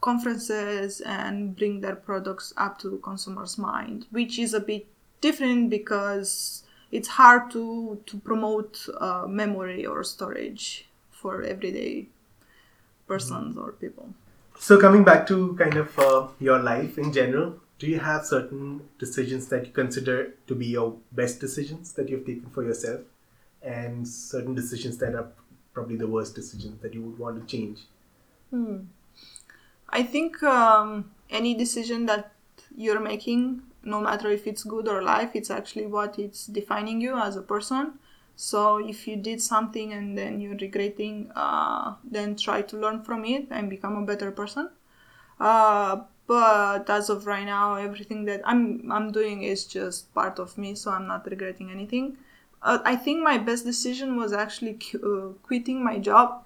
conferences 0.00 1.02
and 1.02 1.54
bring 1.54 1.80
their 1.80 1.96
products 1.96 2.54
up 2.56 2.78
to 2.78 2.90
the 2.90 2.96
consumers' 2.96 3.58
mind, 3.58 4.06
which 4.10 4.38
is 4.38 4.54
a 4.54 4.60
bit 4.60 4.86
different 5.20 5.70
because 5.70 6.64
it's 6.90 7.08
hard 7.08 7.50
to 7.50 8.00
to 8.06 8.16
promote 8.18 8.86
uh, 8.98 9.26
memory 9.28 9.84
or 9.84 10.04
storage 10.04 10.86
for 11.10 11.42
everyday 11.42 12.06
persons 13.06 13.56
or 13.56 13.72
people. 13.72 14.08
So 14.58 14.80
coming 14.80 15.04
back 15.04 15.26
to 15.26 15.54
kind 15.56 15.76
of 15.76 15.98
uh, 15.98 16.28
your 16.38 16.60
life 16.60 16.96
in 16.96 17.12
general, 17.12 17.60
do 17.84 17.90
you 17.90 18.00
have 18.00 18.24
certain 18.24 18.80
decisions 18.98 19.48
that 19.48 19.66
you 19.66 19.72
consider 19.72 20.34
to 20.46 20.54
be 20.54 20.66
your 20.66 20.96
best 21.12 21.38
decisions 21.38 21.92
that 21.92 22.08
you've 22.08 22.24
taken 22.24 22.48
for 22.50 22.64
yourself, 22.64 23.00
and 23.62 24.08
certain 24.08 24.54
decisions 24.54 24.96
that 24.98 25.14
are 25.14 25.28
probably 25.74 25.96
the 25.96 26.06
worst 26.06 26.34
decisions 26.34 26.80
that 26.80 26.94
you 26.94 27.02
would 27.02 27.18
want 27.18 27.40
to 27.40 27.56
change? 27.56 27.80
hmm. 28.50 28.78
I 29.88 30.02
think 30.02 30.42
um, 30.42 31.10
any 31.30 31.54
decision 31.54 32.06
that 32.06 32.32
you're 32.76 33.00
making, 33.00 33.62
no 33.82 34.00
matter 34.00 34.30
if 34.30 34.46
it's 34.46 34.64
good 34.64 34.88
or 34.88 35.02
life, 35.02 35.32
it's 35.34 35.50
actually 35.50 35.86
what 35.86 36.18
it's 36.18 36.46
defining 36.46 37.00
you 37.00 37.16
as 37.16 37.36
a 37.36 37.42
person. 37.42 37.98
So 38.36 38.78
if 38.78 39.06
you 39.06 39.16
did 39.16 39.40
something 39.40 39.92
and 39.92 40.18
then 40.18 40.40
you're 40.40 40.56
regretting, 40.56 41.30
uh, 41.36 41.94
then 42.02 42.34
try 42.34 42.62
to 42.62 42.76
learn 42.76 43.02
from 43.02 43.24
it 43.24 43.46
and 43.50 43.70
become 43.70 43.96
a 43.96 44.06
better 44.06 44.32
person. 44.32 44.70
Uh, 45.38 46.02
but 46.26 46.88
as 46.88 47.10
of 47.10 47.26
right 47.26 47.44
now, 47.44 47.74
everything 47.74 48.24
that 48.26 48.40
I'm 48.44 48.90
I'm 48.90 49.12
doing 49.12 49.42
is 49.42 49.66
just 49.66 50.12
part 50.14 50.38
of 50.38 50.56
me, 50.56 50.74
so 50.74 50.90
I'm 50.90 51.06
not 51.06 51.26
regretting 51.30 51.70
anything. 51.70 52.16
Uh, 52.62 52.78
I 52.84 52.96
think 52.96 53.22
my 53.22 53.36
best 53.36 53.64
decision 53.64 54.16
was 54.16 54.32
actually 54.32 54.78
uh, 54.94 55.28
quitting 55.42 55.84
my 55.84 55.98
job 55.98 56.44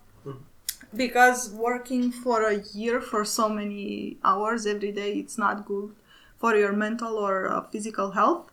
because 0.95 1.51
working 1.51 2.11
for 2.11 2.43
a 2.49 2.63
year 2.73 3.01
for 3.01 3.25
so 3.25 3.49
many 3.49 4.17
hours 4.25 4.67
every 4.67 4.93
day 4.93 5.13
it's 5.15 5.37
not 5.37 5.67
good 5.67 5.95
for 6.39 6.55
your 6.57 6.73
mental 6.73 7.17
or 7.17 7.49
uh, 7.49 7.61
physical 7.61 8.13
health 8.13 8.51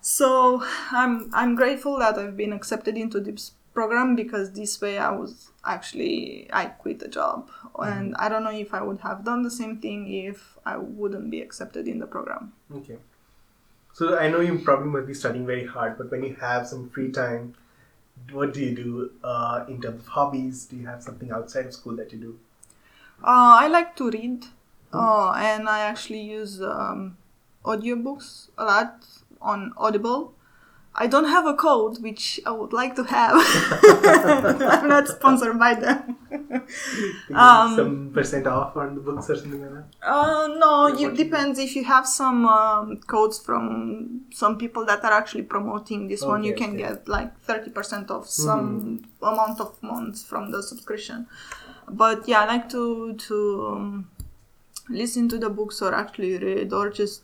so 0.00 0.62
i'm 0.92 1.28
i'm 1.34 1.54
grateful 1.54 1.98
that 1.98 2.16
i've 2.18 2.36
been 2.36 2.52
accepted 2.52 2.96
into 2.96 3.18
this 3.18 3.52
program 3.78 4.14
because 4.20 4.52
this 4.58 4.74
way 4.84 4.94
i 4.98 5.10
was 5.10 5.50
actually 5.74 6.48
i 6.60 6.64
quit 6.84 6.98
the 7.04 7.08
job 7.18 7.50
and 7.88 8.14
i 8.24 8.28
don't 8.32 8.44
know 8.48 8.56
if 8.66 8.72
i 8.78 8.82
would 8.88 9.00
have 9.08 9.24
done 9.30 9.42
the 9.48 9.54
same 9.56 9.74
thing 9.84 10.06
if 10.12 10.44
i 10.64 10.76
wouldn't 11.00 11.30
be 11.34 11.40
accepted 11.48 11.86
in 11.94 11.98
the 12.04 12.06
program 12.16 12.52
Okay. 12.78 12.98
So 13.98 14.18
I 14.22 14.28
know 14.30 14.40
you 14.46 14.58
probably 14.58 14.88
must 14.94 15.06
be 15.10 15.14
studying 15.14 15.46
very 15.50 15.66
hard, 15.74 15.96
but 15.98 16.10
when 16.10 16.22
you 16.22 16.34
have 16.38 16.66
some 16.70 16.80
free 16.94 17.10
time, 17.10 17.54
what 18.30 18.52
do 18.56 18.60
you 18.60 18.74
do 18.78 18.88
uh, 19.24 19.64
in 19.68 19.80
terms 19.80 20.02
of 20.02 20.08
hobbies? 20.16 20.66
Do 20.66 20.76
you 20.76 20.86
have 20.86 21.02
something 21.02 21.30
outside 21.30 21.64
of 21.64 21.72
school 21.72 21.96
that 22.00 22.12
you 22.12 22.18
do? 22.18 22.32
Uh, 23.22 23.56
I 23.64 23.68
like 23.68 23.96
to 23.96 24.10
read, 24.10 24.44
uh, 24.92 25.30
and 25.32 25.66
I 25.76 25.78
actually 25.80 26.20
use 26.20 26.60
um, 26.60 27.16
audiobooks 27.64 28.50
a 28.58 28.64
lot 28.72 29.06
on 29.40 29.72
Audible. 29.88 30.34
I 30.98 31.06
don't 31.06 31.26
have 31.26 31.46
a 31.46 31.54
code, 31.54 32.02
which 32.02 32.40
I 32.46 32.50
would 32.50 32.72
like 32.72 32.96
to 32.96 33.04
have. 33.04 33.34
I'm 33.36 34.88
not 34.88 35.08
sponsored 35.08 35.58
by 35.58 35.74
them. 35.74 36.16
Um, 37.32 37.76
some 37.76 38.10
percent 38.12 38.46
off 38.46 38.76
on 38.76 38.94
the 38.94 39.00
books 39.00 39.30
or 39.30 39.36
something 39.36 39.60
like 39.60 39.70
that? 39.70 40.08
Uh, 40.08 40.48
no, 40.58 40.88
Yeah, 40.88 40.94
it 40.94 41.00
you 41.00 41.24
depends. 41.24 41.58
If 41.58 41.76
you 41.76 41.84
have 41.84 42.06
some 42.06 42.46
um, 42.46 42.96
codes 42.98 43.38
from 43.38 44.22
some 44.32 44.58
people 44.58 44.84
that 44.86 45.04
are 45.04 45.12
actually 45.12 45.42
promoting 45.42 46.08
this 46.08 46.22
one, 46.22 46.44
you 46.44 46.54
can 46.54 46.70
okay. 46.70 46.78
get 46.78 47.08
like 47.08 47.30
30% 47.46 48.10
of 48.10 48.28
some 48.28 49.04
amount 49.22 49.60
of 49.60 49.80
months 49.82 50.24
from 50.24 50.50
the 50.50 50.62
subscription. 50.62 51.26
But 51.88 52.28
yeah, 52.28 52.40
I 52.40 52.46
like 52.46 52.68
to 52.70 53.14
to 53.14 53.66
um, 53.72 54.10
listen 54.88 55.28
to 55.28 55.38
the 55.38 55.50
books 55.50 55.80
or 55.82 55.94
actually 55.94 56.38
read 56.38 56.72
or 56.72 56.90
just 56.90 57.22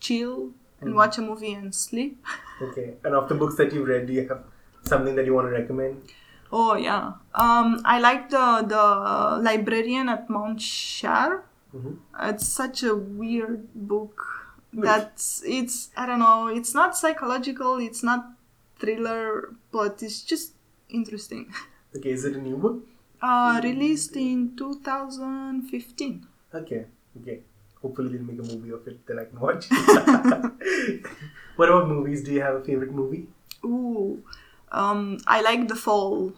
chill 0.00 0.52
and 0.84 0.94
watch 0.94 1.18
a 1.18 1.22
movie 1.22 1.52
and 1.54 1.74
sleep. 1.74 2.24
Okay. 2.62 2.94
And 3.04 3.14
of 3.14 3.28
the 3.28 3.34
books 3.34 3.56
that 3.56 3.72
you've 3.72 3.88
read, 3.88 4.06
do 4.06 4.12
you 4.12 4.28
have 4.28 4.44
something 4.82 5.14
that 5.16 5.26
you 5.26 5.34
want 5.34 5.46
to 5.48 5.52
recommend? 5.52 6.12
Oh 6.52 6.76
yeah, 6.76 7.14
um, 7.34 7.80
I 7.84 7.98
like 7.98 8.30
the 8.30 8.46
the 8.74 8.84
librarian 9.42 10.08
at 10.08 10.30
Mount 10.30 10.60
Char. 10.60 11.44
Mhm. 11.74 11.96
It's 12.30 12.46
such 12.46 12.82
a 12.84 12.94
weird 12.94 13.66
book. 13.74 14.22
That's 14.72 15.42
it's 15.46 15.90
I 15.96 16.06
don't 16.06 16.18
know. 16.20 16.46
It's 16.48 16.74
not 16.74 16.96
psychological. 16.96 17.78
It's 17.78 18.02
not 18.02 18.26
thriller, 18.78 19.54
but 19.72 20.02
it's 20.02 20.20
just 20.22 20.52
interesting. 20.88 21.46
Okay, 21.96 22.10
is 22.10 22.24
it 22.24 22.34
a 22.34 22.40
new 22.42 22.56
book? 22.56 22.78
Uh, 23.22 23.60
released 23.62 24.16
in 24.16 24.56
2015. 24.56 26.26
Okay, 26.52 26.86
okay. 27.20 27.40
Hopefully 27.84 28.08
they'll 28.16 28.26
make 28.32 28.40
a 28.44 28.48
movie 28.54 28.70
of 28.78 28.86
it 28.88 29.06
that 29.06 29.18
I 29.22 29.24
can 29.30 29.38
watch. 29.46 29.64
what 31.56 31.68
about 31.68 31.88
movies? 31.88 32.22
Do 32.24 32.32
you 32.32 32.40
have 32.40 32.54
a 32.56 32.64
favorite 32.64 32.92
movie? 32.92 33.26
Ooh, 33.64 34.22
um, 34.72 35.18
I 35.26 35.42
like 35.42 35.68
The 35.68 35.76
Fall. 35.76 36.32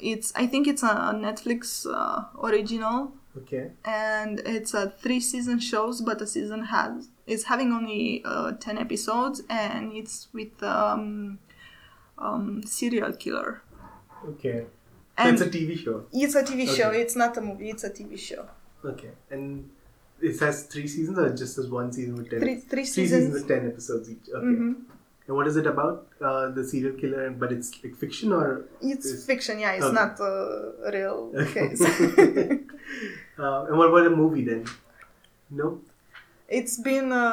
It's 0.00 0.32
I 0.36 0.46
think 0.46 0.66
it's 0.68 0.82
a 0.82 0.94
Netflix 1.26 1.86
uh, 1.92 2.24
original. 2.42 3.12
Okay. 3.36 3.70
and 3.84 4.40
it's 4.46 4.74
a 4.74 4.90
three 5.02 5.20
season 5.20 5.60
shows 5.60 6.00
but 6.00 6.18
the 6.18 6.26
season 6.26 6.64
has 6.64 7.08
is 7.24 7.44
having 7.44 7.72
only 7.72 8.20
uh, 8.24 8.50
10 8.52 8.78
episodes 8.78 9.42
and 9.48 9.92
it's 9.92 10.26
with 10.32 10.60
um, 10.64 11.38
um, 12.16 12.62
serial 12.64 13.12
killer 13.12 13.62
Okay. 14.30 14.60
So 14.62 14.66
and 15.18 15.38
it's 15.40 15.42
a 15.42 15.50
TV 15.58 15.78
show. 15.78 16.06
it's 16.12 16.34
a 16.34 16.42
tv 16.42 16.66
show 16.76 16.90
it's 16.90 17.14
not 17.14 17.36
a 17.36 17.40
movie 17.40 17.70
it's 17.70 17.84
a 17.84 17.90
tv 17.90 18.18
show 18.18 18.44
Okay. 18.84 19.10
And 19.30 19.70
it 20.20 20.38
has 20.40 20.64
three 20.64 20.88
seasons 20.88 21.18
or 21.18 21.30
just 21.34 21.58
as 21.58 21.68
one 21.68 21.92
season 21.92 22.14
with 22.16 22.30
ten? 22.30 22.40
Three 22.40 22.84
seasons 22.84 22.94
seasons 22.94 23.34
with 23.34 23.48
ten 23.48 23.66
episodes 23.68 24.10
each. 24.10 24.28
Okay. 24.28 24.46
Mhm. 24.46 24.74
And 25.28 25.36
what 25.36 25.46
is 25.46 25.56
it 25.58 25.66
about? 25.66 26.06
Uh, 26.20 26.48
the 26.50 26.64
serial 26.64 26.96
killer, 26.96 27.30
but 27.30 27.52
it's 27.52 27.70
like 27.84 27.94
fiction 27.96 28.32
or? 28.32 28.64
it's 28.80 29.06
It's- 29.06 29.26
fiction 29.26 29.58
yeah 29.60 29.72
it's 29.72 29.84
Okay. 29.84 29.94
not 30.02 30.18
a 30.20 30.90
real 30.96 31.18
case 31.54 31.82
uh, 33.38 33.64
and 33.68 33.76
what 33.78 33.88
about 33.88 34.06
a 34.06 34.10
movie 34.22 34.44
then? 34.44 34.64
No. 35.50 35.80
it's 36.48 36.76
been 36.78 37.12
a, 37.12 37.26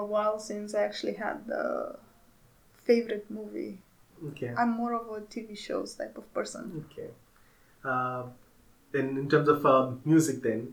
a 0.00 0.04
while 0.12 0.38
since 0.38 0.74
i 0.74 0.82
actually 0.88 1.14
had 1.14 1.38
a 1.62 1.96
favorite 2.88 3.26
movie 3.30 3.78
Okay. 4.28 4.50
i'm 4.56 4.70
more 4.82 4.92
of 5.00 5.06
a 5.16 5.20
tv 5.32 5.56
shows 5.66 5.94
type 6.00 6.16
of 6.22 6.26
person 6.38 6.64
Okay. 6.84 7.08
Uh, 7.84 8.22
then 8.92 9.06
in 9.22 9.28
terms 9.28 9.48
of 9.48 9.66
uh, 9.66 9.90
music, 10.06 10.36
then, 10.42 10.72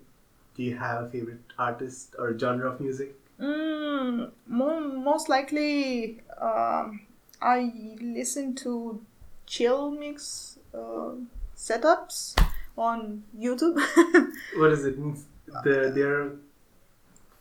do 0.56 0.64
you 0.64 0.78
have 0.78 1.04
a 1.04 1.10
favorite 1.10 1.42
artist 1.58 2.16
or 2.20 2.38
genre 2.38 2.70
of 2.72 2.80
music? 2.80 3.16
Mm, 3.40 4.32
mo- 4.48 4.80
most 4.80 5.30
likely, 5.30 6.22
um, 6.40 7.02
I 7.42 7.72
listen 8.02 8.54
to 8.56 9.02
chill 9.48 9.92
mix 9.92 10.60
uh, 10.74 11.14
setups 11.56 12.40
on 12.78 13.24
YouTube. 13.38 13.80
What 14.58 14.70
does 14.70 14.86
it 14.86 14.98
mean? 15.00 15.18
The 15.64 15.92
their 15.94 16.32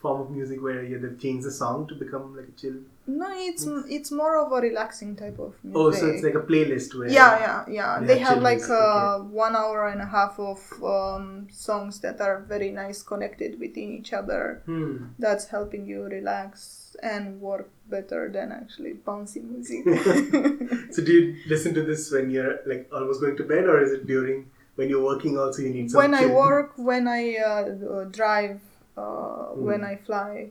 form 0.00 0.20
of 0.22 0.30
music 0.30 0.62
where 0.62 0.82
yeah, 0.82 0.98
they've 0.98 1.20
changed 1.20 1.46
the 1.46 1.50
song 1.50 1.86
to 1.88 1.94
become 1.94 2.36
like 2.36 2.48
a 2.48 2.60
chill. 2.60 2.78
No, 3.06 3.28
it's 3.34 3.66
it's 3.88 4.10
more 4.12 4.36
of 4.38 4.52
a 4.52 4.60
relaxing 4.60 5.16
type 5.16 5.38
of 5.38 5.54
music. 5.64 5.76
Oh, 5.76 5.90
so 5.90 6.06
it's 6.06 6.22
like 6.22 6.34
a 6.34 6.40
playlist 6.46 6.94
where. 6.98 7.08
yeah, 7.08 7.38
yeah, 7.40 7.64
yeah. 7.68 8.00
they 8.00 8.06
They 8.06 8.18
have 8.18 8.34
have 8.34 8.42
like 8.42 8.58
music, 8.58 8.70
uh, 8.70 9.18
one 9.18 9.56
hour 9.56 9.88
and 9.88 10.00
a 10.00 10.06
half 10.06 10.38
of 10.38 10.60
um, 10.84 11.48
songs 11.50 12.00
that 12.00 12.20
are 12.20 12.40
very 12.40 12.70
nice, 12.70 13.02
connected 13.02 13.58
within 13.58 13.92
each 13.98 14.12
other. 14.12 14.62
Hmm. 14.66 15.06
That's 15.18 15.46
helping 15.48 15.86
you 15.86 16.02
relax 16.04 16.96
and 17.02 17.40
work 17.40 17.68
better 17.88 18.28
than 18.28 18.52
actually 18.52 18.94
bouncy 19.06 19.42
music. 19.42 19.82
so 20.94 21.02
do 21.02 21.12
you 21.12 21.36
listen 21.48 21.74
to 21.74 21.82
this 21.82 22.12
when 22.12 22.30
you're 22.30 22.58
like 22.66 22.88
almost 22.92 23.20
going 23.20 23.36
to 23.36 23.44
bed, 23.44 23.64
or 23.64 23.82
is 23.82 23.92
it 23.92 24.06
during 24.06 24.50
when 24.76 24.88
you're 24.88 25.02
working? 25.02 25.38
Also, 25.38 25.62
you 25.62 25.70
need 25.70 25.90
some. 25.90 25.98
when 25.98 26.14
I 26.14 26.26
work, 26.26 26.72
when 26.76 27.08
I 27.08 27.36
uh, 27.38 28.04
drive, 28.04 28.60
uh, 28.96 29.46
when 29.66 29.80
Hmm. 29.80 29.86
I 29.86 29.96
fly. 29.96 30.50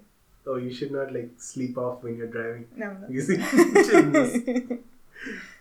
Oh, 0.50 0.56
you 0.58 0.74
should 0.74 0.92
not 0.92 1.14
like 1.14 1.30
sleep 1.38 1.78
off 1.78 2.02
when 2.04 2.18
you're 2.18 2.28
driving. 2.36 2.66
No, 2.76 2.94
no. 2.94 3.08
You 3.16 3.22
see. 3.22 4.80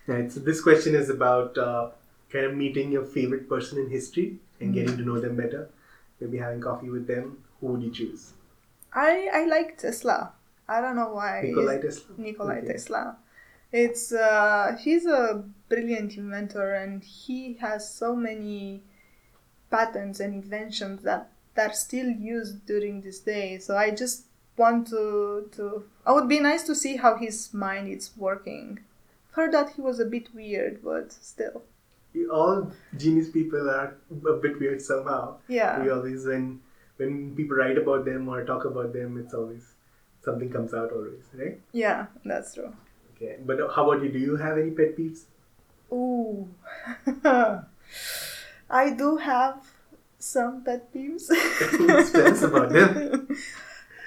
Right. 0.07 0.31
So 0.31 0.39
this 0.39 0.61
question 0.61 0.95
is 0.95 1.09
about 1.09 1.57
uh, 1.57 1.89
kind 2.31 2.45
of 2.45 2.55
meeting 2.55 2.91
your 2.91 3.05
favorite 3.05 3.47
person 3.47 3.77
in 3.79 3.89
history 3.89 4.37
and 4.59 4.73
getting 4.73 4.97
to 4.97 5.03
know 5.03 5.19
them 5.19 5.35
better. 5.35 5.69
Maybe 6.19 6.37
having 6.37 6.61
coffee 6.61 6.89
with 6.89 7.05
them. 7.07 7.37
Who 7.61 7.67
would 7.67 7.83
you 7.83 7.91
choose? 7.91 8.31
I 8.93 9.29
I 9.33 9.45
like 9.45 9.77
Tesla. 9.77 10.33
I 10.67 10.81
don't 10.81 10.95
know 10.95 11.13
why. 11.13 11.41
Nikolai 11.43 11.77
Tesla. 11.81 12.15
Nikolai 12.17 12.57
Okay. 12.59 12.67
Tesla. 12.73 13.17
It's 13.71 14.11
uh, 14.11 14.75
he's 14.79 15.05
a 15.05 15.43
brilliant 15.69 16.17
inventor, 16.17 16.73
and 16.73 17.03
he 17.03 17.53
has 17.61 17.87
so 17.93 18.15
many 18.15 18.81
patents 19.69 20.19
and 20.19 20.33
inventions 20.33 21.03
that 21.03 21.29
that 21.55 21.69
are 21.71 21.73
still 21.73 22.09
used 22.09 22.65
during 22.65 23.01
this 23.01 23.19
day. 23.19 23.59
So 23.59 23.77
I 23.77 23.91
just 23.91 24.25
want 24.61 24.87
to 24.93 25.49
to. 25.57 25.65
I 26.05 26.11
would 26.17 26.27
be 26.29 26.39
nice 26.45 26.63
to 26.69 26.75
see 26.75 26.95
how 26.97 27.15
his 27.23 27.53
mind 27.53 27.87
is 27.95 28.11
working. 28.17 28.79
Heard 29.37 29.53
that 29.53 29.71
he 29.75 29.81
was 29.81 29.99
a 29.99 30.05
bit 30.13 30.29
weird, 30.35 30.79
but 30.83 31.11
still, 31.13 31.63
All 32.37 32.71
genius 32.97 33.29
people 33.29 33.69
are 33.73 33.95
a 34.33 34.33
bit 34.45 34.59
weird 34.59 34.81
somehow. 34.81 35.21
yeah. 35.47 35.81
We 35.83 35.91
always 35.97 36.25
when 36.31 36.47
when 37.01 37.17
people 37.35 37.57
write 37.63 37.77
about 37.81 38.05
them 38.11 38.27
or 38.35 38.43
talk 38.51 38.65
about 38.65 38.91
them, 38.99 39.17
it's 39.23 39.33
always 39.41 39.67
something 40.29 40.49
comes 40.57 40.73
out 40.73 40.91
always, 40.99 41.23
right? 41.43 41.59
Yeah, 41.71 42.07
that's 42.25 42.53
true. 42.55 42.73
Okay. 43.15 43.37
But 43.51 43.59
how 43.75 43.89
about 43.89 44.03
you? 44.03 44.11
Do 44.17 44.19
you 44.19 44.35
have 44.45 44.57
any 44.63 44.71
pet 44.71 44.97
peeves? 44.97 45.21
Ooh. 45.91 46.47
I 48.69 48.91
do 48.91 49.17
have 49.17 49.55
some 50.19 50.63
pet 50.63 50.93
peeves. 50.93 51.27
Tell 52.11 52.27
us 52.33 52.43
about 52.43 52.69
them. 52.71 53.27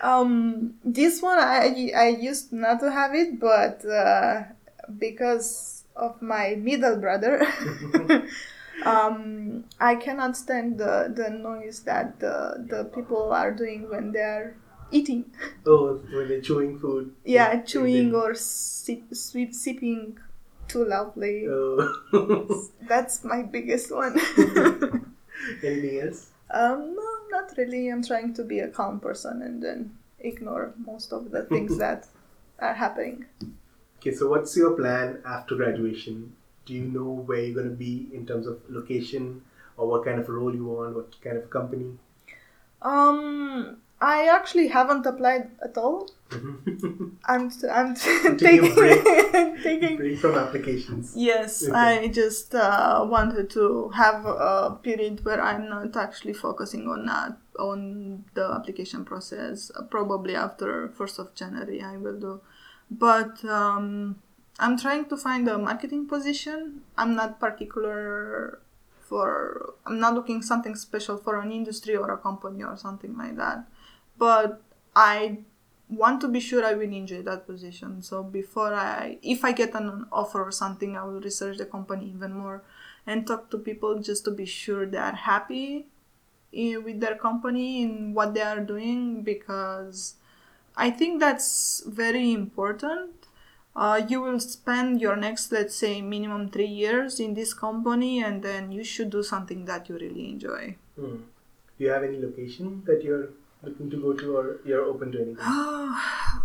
Um, 0.02 0.74
this 0.84 1.22
one 1.22 1.38
I 1.38 1.92
I 1.96 2.08
used 2.08 2.52
not 2.52 2.80
to 2.80 2.90
have 2.90 3.14
it, 3.14 3.38
but 3.38 3.84
uh, 3.86 4.42
because 4.98 5.84
of 5.94 6.20
my 6.20 6.56
middle 6.58 6.96
brother, 6.96 7.46
um, 8.84 9.64
I 9.78 9.94
cannot 9.94 10.36
stand 10.36 10.78
the, 10.78 11.12
the 11.14 11.30
noise 11.30 11.80
that 11.84 12.18
the 12.18 12.66
the 12.68 12.84
people 12.90 13.32
are 13.32 13.52
doing 13.52 13.88
when 13.88 14.10
they're 14.10 14.56
eating. 14.90 15.30
Oh, 15.66 16.00
when 16.12 16.28
they're 16.28 16.40
chewing 16.40 16.78
food. 16.78 17.14
Yeah, 17.24 17.62
chewing 17.62 18.14
or 18.14 18.34
sip, 18.34 19.14
sweep, 19.14 19.54
sipping 19.54 20.18
too 20.68 20.84
loudly. 20.84 21.46
Oh. 21.48 22.68
That's 22.88 23.24
my 23.24 23.42
biggest 23.42 23.94
one. 23.94 24.18
Anything 25.62 26.00
else? 26.00 26.30
Um, 26.50 26.94
no, 26.94 27.11
not 27.32 27.52
really. 27.56 27.88
I'm 27.88 28.04
trying 28.04 28.34
to 28.34 28.44
be 28.44 28.60
a 28.60 28.68
calm 28.68 29.00
person 29.00 29.42
and 29.42 29.62
then 29.62 29.96
ignore 30.20 30.74
most 30.86 31.12
of 31.12 31.30
the 31.30 31.42
things 31.44 31.78
that 31.84 32.06
are 32.60 32.74
happening. 32.74 33.26
Okay, 33.98 34.14
so 34.14 34.28
what's 34.28 34.56
your 34.56 34.72
plan 34.76 35.18
after 35.26 35.56
graduation? 35.56 36.34
Do 36.66 36.74
you 36.74 36.84
know 36.84 37.24
where 37.26 37.40
you're 37.40 37.54
going 37.54 37.70
to 37.70 37.76
be 37.76 38.08
in 38.12 38.26
terms 38.26 38.46
of 38.46 38.60
location 38.68 39.42
or 39.76 39.88
what 39.88 40.04
kind 40.04 40.20
of 40.20 40.28
role 40.28 40.54
you 40.54 40.66
want, 40.66 40.94
what 40.94 41.20
kind 41.20 41.36
of 41.36 41.50
company? 41.50 41.98
Um, 42.82 43.78
I 44.02 44.26
actually 44.26 44.68
haven't 44.68 45.06
applied 45.06 45.50
at 45.62 45.78
all. 45.78 46.10
I'm 47.24 47.50
I'm 47.70 47.94
Taking 48.36 48.36
a 48.36 48.36
taking 48.36 48.74
break. 48.74 49.04
taking. 49.62 49.96
Break 49.96 50.18
from 50.18 50.34
applications. 50.34 51.14
Yes, 51.16 51.62
Okay. 51.62 51.72
I 51.72 52.08
just 52.08 52.54
uh, 52.54 53.06
wanted 53.08 53.48
to 53.50 53.90
have 53.90 54.26
a 54.26 54.78
period 54.82 55.24
where 55.24 55.40
I'm 55.40 55.68
not 55.68 55.96
actually 55.96 56.32
focusing 56.34 56.88
on 56.88 57.06
that 57.06 57.36
on 57.58 58.24
the 58.34 58.44
application 58.58 59.04
process. 59.04 59.70
Uh, 59.76 59.82
Probably 59.84 60.34
after 60.34 60.88
first 60.88 61.18
of 61.18 61.34
January, 61.34 61.80
I 61.82 61.96
will 61.96 62.18
do. 62.18 62.40
But 62.90 63.44
um, 63.44 64.16
I'm 64.58 64.76
trying 64.78 65.04
to 65.10 65.16
find 65.16 65.48
a 65.48 65.58
marketing 65.58 66.08
position. 66.08 66.82
I'm 66.98 67.14
not 67.14 67.38
particular 67.38 68.60
for. 69.08 69.74
I'm 69.86 70.00
not 70.00 70.14
looking 70.14 70.42
something 70.42 70.74
special 70.74 71.18
for 71.18 71.40
an 71.40 71.52
industry 71.52 71.94
or 71.96 72.10
a 72.10 72.18
company 72.18 72.64
or 72.64 72.76
something 72.76 73.16
like 73.16 73.36
that. 73.36 73.64
But 74.22 74.60
I 74.94 75.38
want 75.88 76.20
to 76.20 76.28
be 76.28 76.38
sure 76.38 76.64
I 76.64 76.74
will 76.74 76.92
enjoy 76.92 77.22
that 77.22 77.44
position. 77.44 78.02
So 78.02 78.22
before 78.22 78.72
I, 78.72 79.18
if 79.20 79.44
I 79.44 79.50
get 79.50 79.74
an 79.74 80.06
offer 80.12 80.44
or 80.44 80.52
something, 80.52 80.96
I 80.96 81.02
will 81.02 81.20
research 81.20 81.58
the 81.58 81.66
company 81.66 82.12
even 82.14 82.32
more 82.34 82.62
and 83.04 83.26
talk 83.26 83.50
to 83.50 83.58
people 83.58 83.98
just 83.98 84.24
to 84.26 84.30
be 84.30 84.46
sure 84.46 84.86
they 84.86 84.98
are 84.98 85.16
happy 85.16 85.86
eh, 86.54 86.76
with 86.76 87.00
their 87.00 87.16
company 87.16 87.82
and 87.82 88.14
what 88.14 88.32
they 88.34 88.42
are 88.42 88.60
doing 88.60 89.22
because 89.22 90.14
I 90.76 90.90
think 90.90 91.18
that's 91.18 91.82
very 91.84 92.32
important. 92.32 93.10
Uh, 93.74 94.02
you 94.08 94.20
will 94.20 94.38
spend 94.38 95.00
your 95.00 95.16
next, 95.16 95.50
let's 95.50 95.74
say, 95.74 96.00
minimum 96.00 96.48
three 96.50 96.74
years 96.84 97.18
in 97.18 97.34
this 97.34 97.54
company, 97.54 98.22
and 98.22 98.42
then 98.42 98.70
you 98.70 98.84
should 98.84 99.08
do 99.10 99.22
something 99.22 99.64
that 99.64 99.88
you 99.88 99.96
really 99.96 100.28
enjoy. 100.28 100.76
Hmm. 100.94 101.16
Do 101.78 101.84
you 101.84 101.88
have 101.88 102.04
any 102.04 102.20
location 102.20 102.82
that 102.84 103.02
you're 103.02 103.30
looking 103.62 103.90
to 103.90 103.96
go 103.96 104.12
to 104.12 104.36
or 104.36 104.60
you're 104.64 104.84
open 104.84 105.12
to 105.12 105.18
anything? 105.18 105.36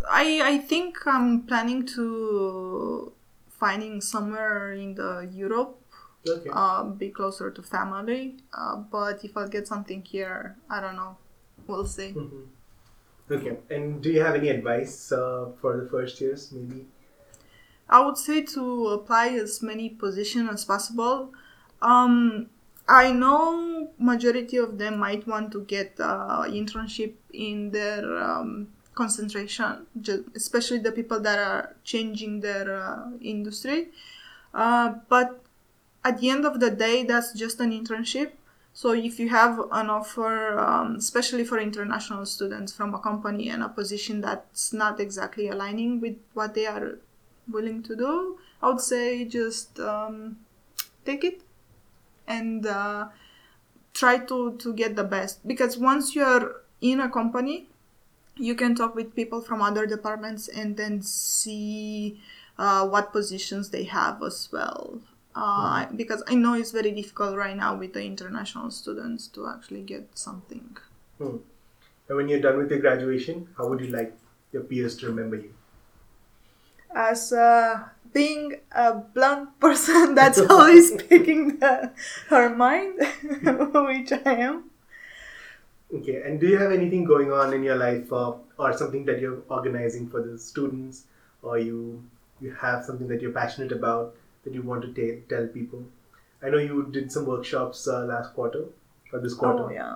I 0.09 0.41
I 0.43 0.57
think 0.59 0.97
I'm 1.05 1.43
planning 1.43 1.85
to 1.95 3.11
finding 3.49 4.01
somewhere 4.01 4.73
in 4.73 4.95
the 4.95 5.27
Europe, 5.31 5.81
Okay. 6.29 6.49
uh, 6.53 6.83
be 6.83 7.09
closer 7.09 7.49
to 7.51 7.61
family. 7.63 8.37
Uh, 8.53 8.75
but 8.77 9.23
if 9.23 9.35
I'll 9.35 9.47
get 9.47 9.67
something 9.67 10.03
here, 10.03 10.55
I 10.69 10.81
don't 10.81 10.95
know. 10.95 11.17
We'll 11.67 11.85
see. 11.87 12.13
Mhm. 12.13 12.47
Okay. 13.31 13.57
And 13.69 14.01
do 14.01 14.09
you 14.11 14.21
have 14.21 14.35
any 14.35 14.49
advice 14.49 15.11
uh, 15.11 15.51
for 15.59 15.77
the 15.81 15.89
first 15.89 16.21
years, 16.21 16.51
maybe? 16.51 16.85
I 17.89 18.05
would 18.05 18.17
say 18.17 18.41
to 18.55 18.87
apply 18.89 19.29
as 19.29 19.61
many 19.63 19.89
positions 19.89 20.49
as 20.51 20.65
possible. 20.65 21.33
Um, 21.81 22.49
I 22.87 23.11
know 23.11 23.89
majority 23.99 24.57
of 24.57 24.77
them 24.77 24.99
might 24.99 25.27
want 25.27 25.51
to 25.51 25.61
get 25.61 25.95
uh, 25.99 26.43
internship 26.47 27.13
in 27.33 27.71
their 27.71 28.17
um, 28.17 28.69
concentration, 28.95 29.85
especially 30.35 30.79
the 30.79 30.91
people 30.91 31.19
that 31.19 31.37
are 31.37 31.75
changing 31.83 32.39
their 32.39 32.81
uh, 32.81 33.09
industry. 33.21 33.89
Uh, 34.53 34.95
but 35.09 35.43
at 36.03 36.19
the 36.19 36.29
end 36.29 36.45
of 36.45 36.59
the 36.59 36.71
day, 36.71 37.03
that's 37.03 37.33
just 37.33 37.59
an 37.59 37.71
internship. 37.71 38.31
So 38.73 38.93
if 38.93 39.19
you 39.19 39.29
have 39.29 39.59
an 39.71 39.89
offer, 39.89 40.59
um, 40.59 40.95
especially 40.95 41.43
for 41.43 41.59
international 41.59 42.25
students 42.25 42.71
from 42.71 42.93
a 42.93 42.99
company 42.99 43.49
and 43.49 43.63
a 43.63 43.69
position 43.69 44.21
that's 44.21 44.71
not 44.71 44.99
exactly 44.99 45.49
aligning 45.49 45.99
with 45.99 46.15
what 46.33 46.53
they 46.53 46.67
are 46.67 46.99
willing 47.51 47.83
to 47.83 47.95
do, 47.95 48.37
I 48.61 48.69
would 48.69 48.81
say 48.81 49.25
just 49.25 49.79
um, 49.79 50.37
take 51.05 51.23
it 51.23 51.41
and 52.27 52.65
uh, 52.65 53.07
try 53.93 54.17
to, 54.17 54.57
to 54.57 54.73
get 54.73 54.95
the 54.95 55.03
best. 55.03 55.47
Because 55.47 55.77
once 55.77 56.15
you're 56.15 56.61
in 56.81 56.99
a 56.99 57.09
company, 57.09 57.69
you 58.35 58.55
can 58.55 58.75
talk 58.75 58.95
with 58.95 59.15
people 59.15 59.41
from 59.41 59.61
other 59.61 59.85
departments 59.85 60.47
and 60.47 60.77
then 60.77 61.01
see 61.01 62.21
uh, 62.57 62.87
what 62.87 63.11
positions 63.11 63.69
they 63.69 63.85
have 63.85 64.21
as 64.21 64.49
well. 64.51 65.01
Uh, 65.35 65.85
Because 65.95 66.23
I 66.27 66.35
know 66.35 66.53
it's 66.53 66.71
very 66.71 66.91
difficult 66.91 67.35
right 67.35 67.55
now 67.55 67.75
with 67.75 67.93
the 67.93 68.03
international 68.03 68.71
students 68.71 69.27
to 69.29 69.47
actually 69.47 69.83
get 69.83 70.17
something. 70.17 70.77
Hmm. 71.19 71.37
And 72.07 72.17
when 72.17 72.29
you're 72.29 72.39
done 72.39 72.57
with 72.57 72.71
your 72.71 72.79
graduation, 72.79 73.49
how 73.57 73.67
would 73.67 73.81
you 73.81 73.87
like 73.87 74.15
your 74.51 74.63
peers 74.63 74.95
to 74.97 75.07
remember 75.07 75.35
you? 75.35 75.53
as 76.97 77.31
uh, 77.31 77.83
being 78.17 78.55
a 78.71 78.93
blunt 78.93 79.59
person 79.65 80.15
that's 80.15 80.39
always 80.55 80.89
speaking 80.93 81.59
the, 81.59 81.91
her 82.29 82.49
mind, 82.55 82.99
which 83.89 84.11
I 84.11 84.33
am. 84.49 84.63
Okay. 85.93 86.21
And 86.21 86.39
do 86.39 86.47
you 86.47 86.57
have 86.57 86.71
anything 86.71 87.05
going 87.05 87.31
on 87.31 87.53
in 87.53 87.63
your 87.63 87.75
life 87.75 88.11
uh, 88.11 88.33
or 88.57 88.73
something 88.77 89.05
that 89.05 89.21
you're 89.21 89.41
organizing 89.49 90.09
for 90.09 90.21
the 90.21 90.37
students 90.37 91.03
or 91.41 91.59
you 91.59 92.03
you 92.41 92.51
have 92.53 92.83
something 92.87 93.07
that 93.11 93.21
you're 93.21 93.31
passionate 93.37 93.71
about 93.71 94.15
that 94.43 94.53
you 94.53 94.61
want 94.71 94.83
to 94.87 94.91
ta- 94.97 95.21
tell 95.29 95.47
people? 95.47 95.85
I 96.43 96.49
know 96.49 96.57
you 96.57 96.83
did 96.97 97.11
some 97.11 97.25
workshops 97.25 97.87
uh, 97.87 98.03
last 98.09 98.33
quarter 98.33 98.65
or 99.13 99.19
this 99.19 99.33
quarter. 99.33 99.63
Oh 99.63 99.71
yeah. 99.77 99.95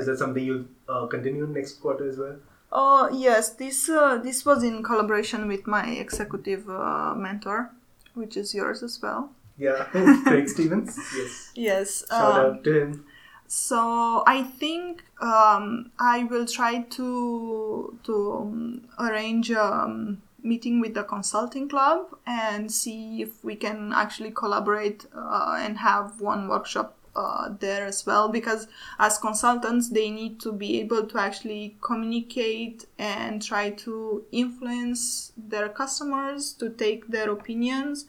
Is 0.00 0.06
that 0.06 0.18
something 0.18 0.44
you'll 0.44 0.66
uh, 0.88 1.06
continue 1.06 1.46
next 1.46 1.80
quarter 1.86 2.08
as 2.08 2.18
well? 2.18 2.36
Oh 2.72 3.08
yes, 3.12 3.50
this 3.50 3.88
uh, 3.88 4.18
this 4.18 4.44
was 4.44 4.62
in 4.62 4.82
collaboration 4.82 5.48
with 5.48 5.66
my 5.66 5.86
executive 5.90 6.68
uh, 6.70 7.14
mentor, 7.16 7.70
which 8.14 8.36
is 8.36 8.54
yours 8.54 8.82
as 8.82 9.00
well. 9.02 9.30
Yeah, 9.58 9.84
Craig 10.24 10.48
Stevens. 10.48 10.98
Yes. 11.16 11.52
Yes. 11.54 12.04
Shout 12.08 12.34
um, 12.34 12.46
out 12.46 12.64
to 12.64 12.80
him. 12.80 13.04
So 13.46 14.22
I 14.26 14.44
think 14.44 15.04
um, 15.20 15.90
I 15.98 16.24
will 16.24 16.46
try 16.46 16.82
to 16.82 17.98
to 18.04 18.32
um, 18.32 18.88
arrange 18.98 19.50
a 19.50 19.64
um, 19.64 20.22
meeting 20.42 20.80
with 20.80 20.94
the 20.94 21.02
consulting 21.02 21.68
club 21.68 22.16
and 22.26 22.70
see 22.70 23.22
if 23.22 23.44
we 23.44 23.56
can 23.56 23.92
actually 23.92 24.30
collaborate 24.30 25.06
uh, 25.14 25.58
and 25.58 25.78
have 25.78 26.20
one 26.20 26.48
workshop 26.48 26.96
uh, 27.16 27.50
there 27.58 27.84
as 27.86 28.06
well. 28.06 28.28
Because 28.28 28.66
as 28.98 29.18
consultants, 29.18 29.88
they 29.90 30.10
need 30.10 30.40
to 30.40 30.52
be 30.52 30.80
able 30.80 31.06
to 31.06 31.18
actually 31.18 31.76
communicate 31.80 32.86
and 32.98 33.42
try 33.42 33.70
to 33.70 34.24
influence 34.32 35.32
their 35.36 35.68
customers 35.68 36.52
to 36.54 36.70
take 36.70 37.08
their 37.08 37.30
opinions 37.30 38.06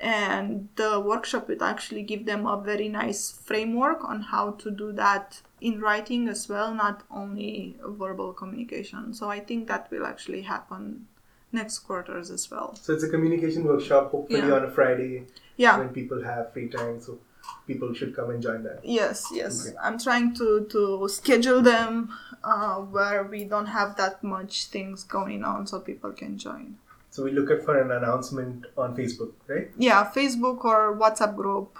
and 0.00 0.68
the 0.74 0.98
workshop 0.98 1.46
would 1.46 1.62
actually 1.62 2.02
give 2.02 2.26
them 2.26 2.44
a 2.44 2.60
very 2.60 2.88
nice 2.88 3.30
framework 3.30 4.02
on 4.04 4.20
how 4.20 4.50
to 4.50 4.68
do 4.70 4.90
that 4.92 5.40
in 5.60 5.80
writing 5.80 6.26
as 6.28 6.48
well 6.48 6.74
not 6.74 7.04
only 7.08 7.76
verbal 7.86 8.32
communication 8.32 9.14
so 9.14 9.30
i 9.30 9.38
think 9.38 9.68
that 9.68 9.88
will 9.92 10.04
actually 10.04 10.42
happen 10.42 11.06
next 11.52 11.80
quarters 11.80 12.30
as 12.30 12.50
well 12.50 12.74
So 12.74 12.94
it's 12.94 13.04
a 13.04 13.08
communication 13.10 13.62
workshop, 13.64 14.10
hopefully 14.10 14.40
Yeah. 14.40 14.54
on 14.54 14.64
a 14.64 14.70
Friday 14.70 15.26
yeah 15.56 15.78
when 15.78 15.90
people 15.90 16.22
have 16.24 16.52
free 16.52 16.68
time. 16.68 17.00
So 17.00 17.18
people 17.66 17.92
should 17.94 18.14
come 18.16 18.30
and 18.30 18.42
join 18.42 18.62
that. 18.64 18.80
yes 18.84 19.24
yes 19.32 19.60
Okay. 19.66 19.76
i'm 19.82 19.98
trying 19.98 20.34
to 20.34 20.46
to 20.74 21.08
schedule 21.08 21.60
them 21.62 22.10
uh, 22.44 22.76
where 22.96 23.22
we 23.24 23.44
don't 23.44 23.66
have 23.66 23.96
that 23.96 24.22
much 24.24 24.66
things 24.66 25.04
going 25.04 25.44
on 25.44 25.66
so 25.66 25.80
people 25.80 26.12
can 26.22 26.38
join 26.46 26.76
So 27.14 27.22
we 27.24 27.30
look 27.36 27.50
at 27.54 27.62
for 27.64 27.74
an 27.78 27.90
announcement 27.94 28.66
on 28.82 28.94
Facebook, 28.98 29.32
right? 29.54 29.68
yeah 29.86 30.02
facebook 30.14 30.64
or 30.64 30.96
whatsapp 31.02 31.34
group 31.36 31.78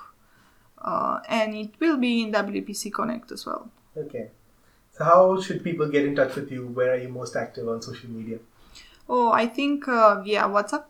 uh, 0.79 1.20
and 1.29 1.55
it 1.55 1.70
will 1.81 1.96
be 1.96 2.12
in 2.22 2.33
wpc 2.33 2.92
connect 3.01 3.33
as 3.33 3.46
well 3.46 3.70
Okay. 3.96 4.29
So 4.96 5.05
how 5.05 5.40
should 5.40 5.62
people 5.64 5.88
get 5.88 6.05
in 6.07 6.14
touch 6.16 6.35
with 6.37 6.51
you? 6.51 6.66
Where 6.66 6.92
are 6.92 6.96
you 6.96 7.09
most 7.09 7.35
active 7.37 7.68
on 7.68 7.81
social 7.83 8.09
media? 8.11 8.38
Oh, 9.09 9.31
I 9.33 9.46
think 9.46 9.87
uh, 9.88 10.22
yeah, 10.25 10.44
WhatsApp. 10.55 10.85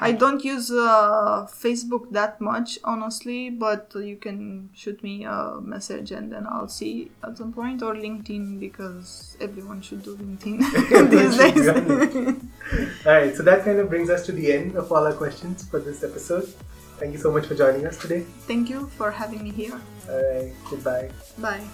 I 0.00 0.12
don't 0.12 0.44
use 0.44 0.70
uh, 0.70 1.46
Facebook 1.50 2.10
that 2.12 2.40
much, 2.40 2.78
honestly, 2.84 3.50
but 3.50 3.92
you 3.96 4.16
can 4.16 4.70
shoot 4.72 5.02
me 5.02 5.24
a 5.24 5.58
message 5.60 6.12
and 6.12 6.32
then 6.32 6.46
I'll 6.46 6.68
see 6.68 7.10
at 7.24 7.36
some 7.36 7.52
point, 7.52 7.82
or 7.82 7.94
LinkedIn 7.94 8.60
because 8.60 9.36
everyone 9.40 9.82
should 9.82 10.02
do 10.02 10.16
LinkedIn 10.16 11.10
these 11.10 11.36
days. 11.36 11.68
all 13.06 13.12
right, 13.12 13.34
so 13.34 13.42
that 13.42 13.64
kind 13.64 13.78
of 13.78 13.88
brings 13.88 14.10
us 14.10 14.24
to 14.26 14.32
the 14.32 14.52
end 14.52 14.76
of 14.76 14.92
all 14.92 15.04
our 15.04 15.14
questions 15.14 15.68
for 15.68 15.80
this 15.80 16.04
episode. 16.04 16.44
Thank 16.98 17.12
you 17.12 17.18
so 17.18 17.32
much 17.32 17.46
for 17.46 17.54
joining 17.54 17.86
us 17.86 17.96
today. 17.96 18.20
Thank 18.46 18.70
you 18.70 18.86
for 18.96 19.10
having 19.10 19.42
me 19.42 19.50
here. 19.50 19.80
All 20.08 20.34
right, 20.34 20.52
goodbye. 20.68 21.10
Bye. 21.38 21.64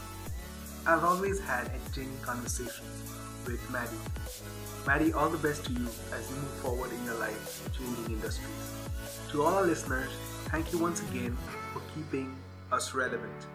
I've 0.86 1.02
always 1.02 1.40
had 1.40 1.70
entertaining 1.70 2.18
conversations 2.20 2.93
with 3.46 3.70
Maddie. 3.70 3.96
Maddie, 4.86 5.12
all 5.12 5.28
the 5.28 5.38
best 5.38 5.64
to 5.66 5.72
you 5.72 5.86
as 6.12 6.28
you 6.30 6.36
move 6.36 6.54
forward 6.62 6.92
in 6.92 7.04
your 7.04 7.14
life, 7.14 7.68
changing 7.76 8.16
industries. 8.16 8.48
To 9.30 9.42
all 9.42 9.54
our 9.54 9.66
listeners, 9.66 10.10
thank 10.50 10.72
you 10.72 10.78
once 10.78 11.02
again 11.08 11.36
for 11.72 11.80
keeping 11.94 12.36
us 12.70 12.94
relevant. 12.94 13.46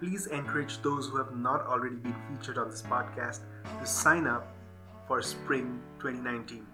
Please 0.00 0.26
encourage 0.26 0.80
those 0.82 1.08
who 1.08 1.16
have 1.16 1.36
not 1.36 1.66
already 1.66 1.96
been 1.96 2.14
featured 2.28 2.58
on 2.58 2.70
this 2.70 2.82
podcast 2.82 3.40
to 3.80 3.86
sign 3.86 4.26
up 4.26 4.54
for 5.06 5.22
Spring 5.22 5.80
2019. 6.00 6.66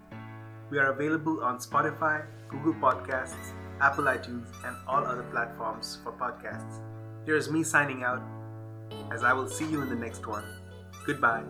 We 0.69 0.79
are 0.79 0.91
available 0.91 1.43
on 1.43 1.57
Spotify, 1.57 2.25
Google 2.47 2.73
Podcasts, 2.73 3.53
Apple 3.81 4.05
iTunes, 4.05 4.47
and 4.65 4.75
all 4.87 5.05
other 5.05 5.23
platforms 5.31 5.97
for 6.03 6.11
podcasts. 6.11 6.79
Here's 7.25 7.49
me 7.49 7.63
signing 7.63 8.03
out, 8.03 8.21
as 9.11 9.23
I 9.23 9.33
will 9.33 9.47
see 9.47 9.65
you 9.65 9.81
in 9.81 9.89
the 9.89 9.95
next 9.95 10.27
one. 10.27 10.43
Goodbye 11.05 11.43